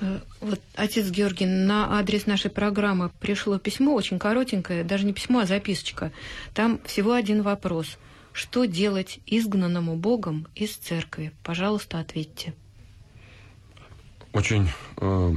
Э, 0.00 0.20
Вот, 0.40 0.60
отец 0.74 1.10
Георгий, 1.10 1.46
на 1.46 1.98
адрес 1.98 2.26
нашей 2.26 2.50
программы 2.50 3.10
пришло 3.20 3.58
письмо, 3.58 3.94
очень 3.94 4.18
коротенькое, 4.18 4.84
даже 4.84 5.04
не 5.04 5.12
письмо, 5.12 5.40
а 5.40 5.46
записочка. 5.46 6.12
Там 6.54 6.80
всего 6.84 7.12
один 7.12 7.42
вопрос. 7.42 7.98
Что 8.32 8.66
делать 8.66 9.18
изгнанному 9.26 9.96
Богом 9.96 10.46
из 10.54 10.76
церкви? 10.76 11.32
Пожалуйста, 11.42 11.98
ответьте. 11.98 12.54
Очень 14.32 14.68
э, 14.98 15.34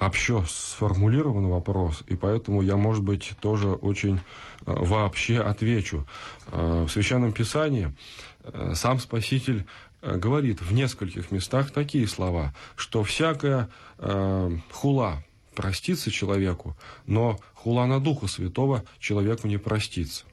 общо 0.00 0.44
сформулирован 0.46 1.46
вопрос, 1.46 2.02
и 2.06 2.16
поэтому 2.16 2.60
я, 2.60 2.76
может 2.76 3.02
быть, 3.02 3.32
тоже 3.40 3.68
очень 3.68 4.16
э, 4.16 4.18
вообще 4.66 5.38
отвечу. 5.40 6.06
Э, 6.48 6.84
в 6.86 6.90
Священном 6.90 7.32
Писании 7.32 7.94
э, 8.42 8.72
сам 8.74 8.98
Спаситель 8.98 9.64
говорит 10.14 10.60
в 10.62 10.72
нескольких 10.72 11.30
местах 11.30 11.70
такие 11.70 12.06
слова, 12.06 12.54
что 12.76 13.02
всякая 13.02 13.68
э, 13.98 14.50
хула 14.70 15.24
простится 15.54 16.10
человеку, 16.10 16.76
но 17.06 17.38
хула 17.54 17.86
на 17.86 17.98
Духа 17.98 18.28
Святого 18.28 18.84
человеку 18.98 19.48
не 19.48 19.56
простится. 19.56 20.24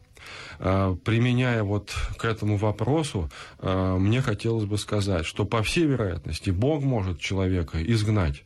Э, 0.59 0.95
Применяя 1.03 1.63
вот 1.63 1.93
к 2.17 2.25
этому 2.25 2.57
вопросу, 2.57 3.29
э, 3.59 3.97
мне 3.99 4.21
хотелось 4.21 4.65
бы 4.65 4.77
сказать, 4.77 5.25
что 5.25 5.45
по 5.45 5.63
всей 5.63 5.85
вероятности 5.85 6.51
Бог 6.51 6.83
может 6.83 7.19
человека 7.19 7.83
изгнать 7.83 8.43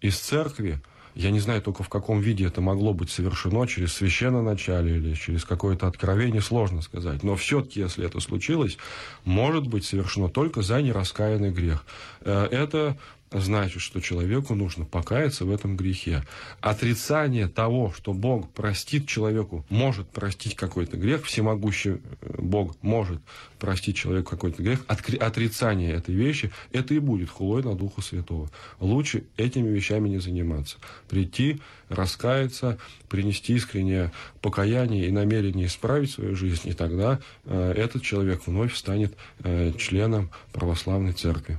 из 0.00 0.18
церкви, 0.18 0.80
я 1.18 1.32
не 1.32 1.40
знаю 1.40 1.60
только 1.60 1.82
в 1.82 1.88
каком 1.88 2.20
виде 2.20 2.46
это 2.46 2.60
могло 2.60 2.94
быть 2.94 3.10
совершено, 3.10 3.66
через 3.66 3.92
священноначалие 3.94 4.98
или 4.98 5.14
через 5.14 5.44
какое-то 5.44 5.88
откровение, 5.88 6.40
сложно 6.40 6.80
сказать. 6.80 7.24
Но 7.24 7.34
все-таки, 7.34 7.80
если 7.80 8.06
это 8.06 8.20
случилось, 8.20 8.78
может 9.24 9.66
быть 9.66 9.84
совершено 9.84 10.28
только 10.28 10.62
за 10.62 10.80
нераскаянный 10.80 11.50
грех. 11.50 11.84
Э, 12.20 12.46
Это 12.52 12.96
значит, 13.30 13.82
что 13.82 14.00
человеку 14.00 14.54
нужно 14.54 14.84
покаяться 14.84 15.44
в 15.44 15.52
этом 15.52 15.76
грехе. 15.76 16.22
Отрицание 16.60 17.48
того, 17.48 17.92
что 17.96 18.12
Бог 18.12 18.50
простит 18.50 19.06
человеку, 19.06 19.64
может 19.68 20.08
простить 20.08 20.56
какой-то 20.56 20.96
грех, 20.96 21.24
всемогущий 21.24 21.90
э, 21.90 22.34
Бог 22.38 22.76
может 22.82 23.20
простить 23.58 23.96
человеку 23.96 24.30
какой-то 24.30 24.62
грех, 24.62 24.84
отрицание 24.88 25.92
этой 25.92 26.14
вещи, 26.14 26.50
это 26.72 26.94
и 26.94 26.98
будет 26.98 27.30
хулой 27.30 27.62
на 27.62 27.74
Духа 27.74 28.00
Святого. 28.00 28.50
Лучше 28.80 29.24
этими 29.36 29.68
вещами 29.68 30.08
не 30.08 30.18
заниматься. 30.18 30.78
Прийти, 31.08 31.60
раскаяться, 31.88 32.78
принести 33.08 33.54
искреннее 33.54 34.12
покаяние 34.40 35.08
и 35.08 35.10
намерение 35.10 35.66
исправить 35.66 36.10
свою 36.10 36.34
жизнь, 36.36 36.68
и 36.68 36.72
тогда 36.72 37.20
э, 37.44 37.72
этот 37.76 38.02
человек 38.02 38.46
вновь 38.46 38.74
станет 38.74 39.14
э, 39.40 39.72
членом 39.78 40.30
православной 40.52 41.12
церкви. 41.12 41.58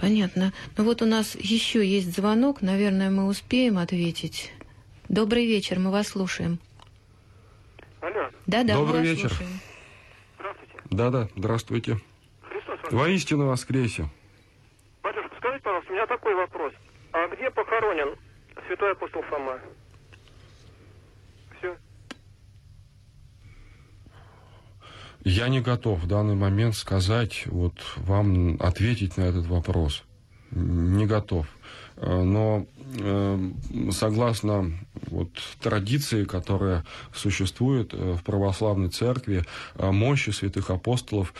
Понятно. 0.00 0.52
Ну 0.76 0.84
вот 0.84 1.02
у 1.02 1.06
нас 1.06 1.34
еще 1.34 1.84
есть 1.84 2.14
звонок, 2.14 2.62
наверное, 2.62 3.10
мы 3.10 3.26
успеем 3.26 3.78
ответить. 3.78 4.52
Добрый 5.08 5.46
вечер, 5.46 5.78
мы 5.78 5.90
вас 5.90 6.08
слушаем. 6.08 6.58
Алло. 8.00 8.30
Да-да, 8.46 8.74
Добрый 8.74 9.00
мы 9.00 9.06
вечер. 9.06 9.24
вас 9.24 9.32
слушаем. 9.32 9.60
Здравствуйте. 10.38 10.74
Да-да, 10.90 11.28
здравствуйте. 11.34 11.96
Христос 12.42 12.78
вас. 12.82 12.92
Воистину 12.92 13.46
воскресе. 13.46 14.08
Батюшка, 15.02 15.30
скажите, 15.38 15.62
пожалуйста, 15.64 15.90
у 15.90 15.94
меня 15.94 16.06
такой 16.06 16.34
вопрос. 16.34 16.72
А 17.12 17.26
где 17.34 17.50
похоронен 17.50 18.14
святой 18.66 18.92
апостол 18.92 19.22
Фома? 19.22 19.58
Я 25.24 25.48
не 25.48 25.60
готов 25.60 26.00
в 26.02 26.06
данный 26.06 26.34
момент 26.34 26.76
сказать, 26.76 27.44
вот 27.46 27.74
вам 27.96 28.56
ответить 28.60 29.16
на 29.16 29.22
этот 29.22 29.46
вопрос. 29.46 30.04
Не 30.50 31.06
готов. 31.06 31.46
Э, 32.00 32.22
но 32.22 32.66
э, 32.94 33.50
согласно 33.90 34.72
вот, 35.10 35.30
традиции, 35.60 36.24
которая 36.24 36.84
существует 37.14 37.92
э, 37.92 38.14
в 38.14 38.22
православной 38.22 38.88
церкви, 38.88 39.44
мощи 39.76 40.30
святых 40.30 40.70
апостолов 40.70 41.34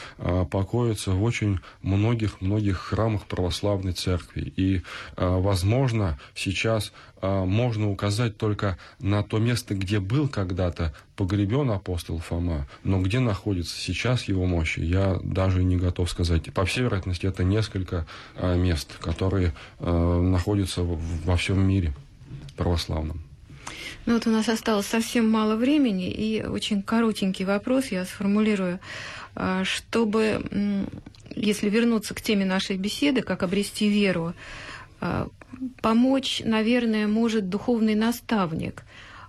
покоятся 0.50 1.12
в 1.12 1.22
очень 1.22 1.60
многих-многих 1.82 2.78
храмах 2.78 3.24
православной 3.26 3.92
церкви. 3.92 4.52
И, 4.56 4.82
возможно, 5.16 6.18
сейчас 6.34 6.92
можно 7.20 7.90
указать 7.90 8.36
только 8.36 8.78
на 9.00 9.22
то 9.22 9.38
место, 9.38 9.74
где 9.74 9.98
был 9.98 10.28
когда-то 10.28 10.94
погребен 11.16 11.70
апостол 11.70 12.18
Фома, 12.18 12.68
но 12.84 13.00
где 13.00 13.18
находится 13.18 13.76
сейчас 13.76 14.24
его 14.24 14.46
мощи, 14.46 14.80
я 14.80 15.18
даже 15.24 15.64
не 15.64 15.76
готов 15.76 16.08
сказать. 16.08 16.52
По 16.54 16.64
всей 16.64 16.82
вероятности, 16.82 17.26
это 17.26 17.42
несколько 17.42 18.06
мест, 18.40 18.96
которые 19.00 19.52
находятся 19.80 20.47
находится 20.48 20.82
во 20.82 21.36
всем 21.36 21.60
мире 21.60 21.92
православном. 22.56 23.20
Ну 24.06 24.14
вот 24.14 24.26
у 24.26 24.30
нас 24.30 24.48
осталось 24.48 24.86
совсем 24.86 25.30
мало 25.30 25.56
времени, 25.56 26.10
и 26.10 26.42
очень 26.42 26.82
коротенький 26.82 27.44
вопрос 27.44 27.88
я 27.88 28.06
сформулирую. 28.06 28.80
А, 29.34 29.64
чтобы, 29.64 30.42
если 31.36 31.68
вернуться 31.68 32.14
к 32.14 32.22
теме 32.22 32.46
нашей 32.46 32.78
беседы, 32.78 33.20
как 33.20 33.42
обрести 33.42 33.90
веру, 33.90 34.32
а, 35.00 35.28
помочь, 35.82 36.40
наверное, 36.42 37.06
может 37.06 37.50
духовный 37.50 37.94
наставник. 37.94 38.84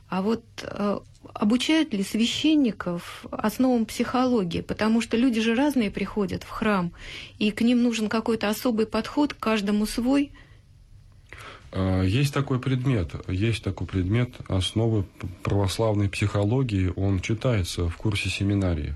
А 0.08 0.22
вот 0.22 0.46
а, 0.64 1.02
обучают 1.34 1.94
ли 1.94 2.04
священников 2.04 3.26
основам 3.32 3.86
психологии? 3.86 4.62
Потому 4.62 5.02
что 5.02 5.18
люди 5.18 5.42
же 5.42 5.54
разные 5.54 5.92
приходят 5.92 6.44
в 6.44 6.50
храм, 6.50 6.94
и 7.40 7.52
к 7.52 7.60
ним 7.60 7.84
нужен 7.84 8.08
какой-то 8.08 8.48
особый 8.48 8.86
подход, 8.86 9.34
каждому 9.34 9.86
свой– 9.86 10.32
есть 11.74 12.34
такой 12.34 12.60
предмет, 12.60 13.12
есть 13.28 13.64
такой 13.64 13.86
предмет 13.86 14.32
основы 14.48 15.06
православной 15.44 16.10
психологии, 16.10 16.92
он 16.96 17.20
читается 17.20 17.88
в 17.88 17.96
курсе 17.98 18.30
семинарии. 18.30 18.96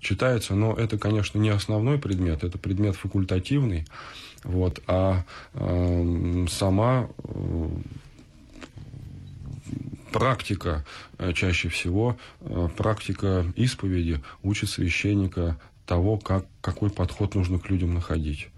Читается, 0.00 0.54
но 0.54 0.74
это, 0.74 0.96
конечно, 0.98 1.38
не 1.38 1.48
основной 1.48 1.98
предмет, 1.98 2.44
это 2.44 2.56
предмет 2.58 2.96
факультативный, 2.96 3.86
вот, 4.44 4.80
а 4.86 5.24
э, 5.54 6.46
сама 6.48 7.08
э, 7.24 7.68
практика 10.12 10.84
э, 11.18 11.32
чаще 11.32 11.68
всего, 11.68 12.16
э, 12.40 12.68
практика 12.76 13.44
исповеди 13.56 14.20
учит 14.42 14.70
священника 14.70 15.58
того, 15.86 16.18
как, 16.18 16.46
какой 16.60 16.90
подход 16.90 17.34
нужно 17.34 17.58
к 17.58 17.68
людям 17.68 17.94
находить. 17.94 18.48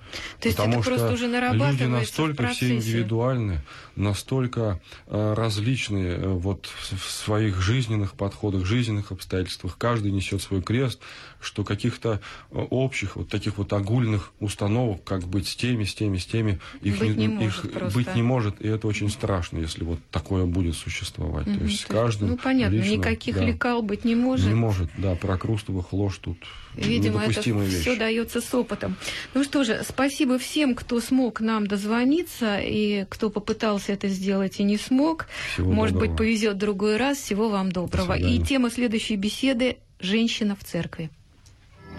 То 0.41 0.49
есть 0.49 0.57
Потому 0.57 0.81
это 0.81 0.89
просто 0.89 1.13
уже 1.13 1.27
люди 1.27 1.85
настолько 1.85 2.49
все 2.49 2.77
индивидуальны, 2.77 3.61
настолько 3.97 4.81
э, 5.07 5.35
различные 5.35 6.17
э, 6.17 6.29
вот 6.29 6.67
в 6.67 7.11
своих 7.11 7.61
жизненных 7.61 8.15
подходах, 8.15 8.65
жизненных 8.65 9.13
обстоятельствах. 9.13 9.77
Каждый 9.79 10.13
несет 10.13 10.43
свой 10.43 10.63
крест, 10.63 11.01
что 11.41 11.65
каких-то 11.65 12.21
э, 12.51 12.59
общих 12.71 13.17
вот 13.17 13.29
таких 13.29 13.59
вот 13.59 13.73
огульных 13.73 14.33
установок, 14.41 15.05
как 15.05 15.25
быть 15.25 15.49
с 15.49 15.57
теми, 15.57 15.85
с 15.85 15.95
теми, 15.95 16.19
с 16.19 16.27
теми, 16.27 16.61
их, 16.83 16.99
быть 16.99 17.17
не, 17.17 17.27
не 17.27 17.47
их 17.47 17.65
может 17.65 17.95
быть 17.95 18.15
не 18.15 18.23
может, 18.23 18.61
и 18.61 18.69
это 18.69 18.87
очень 18.87 19.11
страшно, 19.11 19.59
если 19.59 19.85
вот 19.85 19.99
такое 20.11 20.47
будет 20.47 20.75
существовать. 20.75 21.47
Угу, 21.47 21.59
то 21.59 21.65
есть 21.65 21.87
то 21.87 21.93
каждый 21.93 22.29
Ну 22.29 22.37
понятно, 22.37 22.77
лично, 22.77 22.93
никаких 22.93 23.37
да, 23.37 23.45
лекал 23.45 23.83
быть 23.83 24.05
не 24.05 24.15
может. 24.15 24.47
Не 24.47 24.55
может, 24.55 24.91
да, 24.97 25.15
про 25.15 25.39
Крустовых 25.39 25.93
ложь 25.93 26.19
тут 26.19 26.39
Видимо, 26.75 27.23
это 27.23 27.51
вещь. 27.51 27.81
все 27.81 27.97
дается 27.97 28.41
с 28.41 28.55
опытом. 28.55 28.97
Ну 29.35 29.45
что 29.45 29.65
же, 29.65 29.83
спасибо 29.87 30.39
всем, 30.39 30.75
кто 30.75 31.01
смог 31.01 31.41
нам 31.41 31.67
дозвониться 31.67 32.59
и 32.61 33.07
кто 33.09 33.31
попытался 33.31 33.93
это 33.93 34.09
сделать 34.09 34.61
и 34.61 34.63
не 34.63 34.77
смог. 34.77 35.27
Всего 35.53 35.73
Может 35.73 35.95
доброго. 35.95 36.11
быть, 36.11 36.19
повезет 36.19 36.59
другой 36.59 36.97
раз. 36.97 37.19
Всего 37.19 37.49
вам 37.49 37.73
доброго. 37.73 38.17
И 38.17 38.39
тема 38.41 38.71
следующей 38.71 39.17
беседы 39.17 39.79
«Женщина 39.99 40.57
в 40.57 40.65
церкви». 40.65 41.11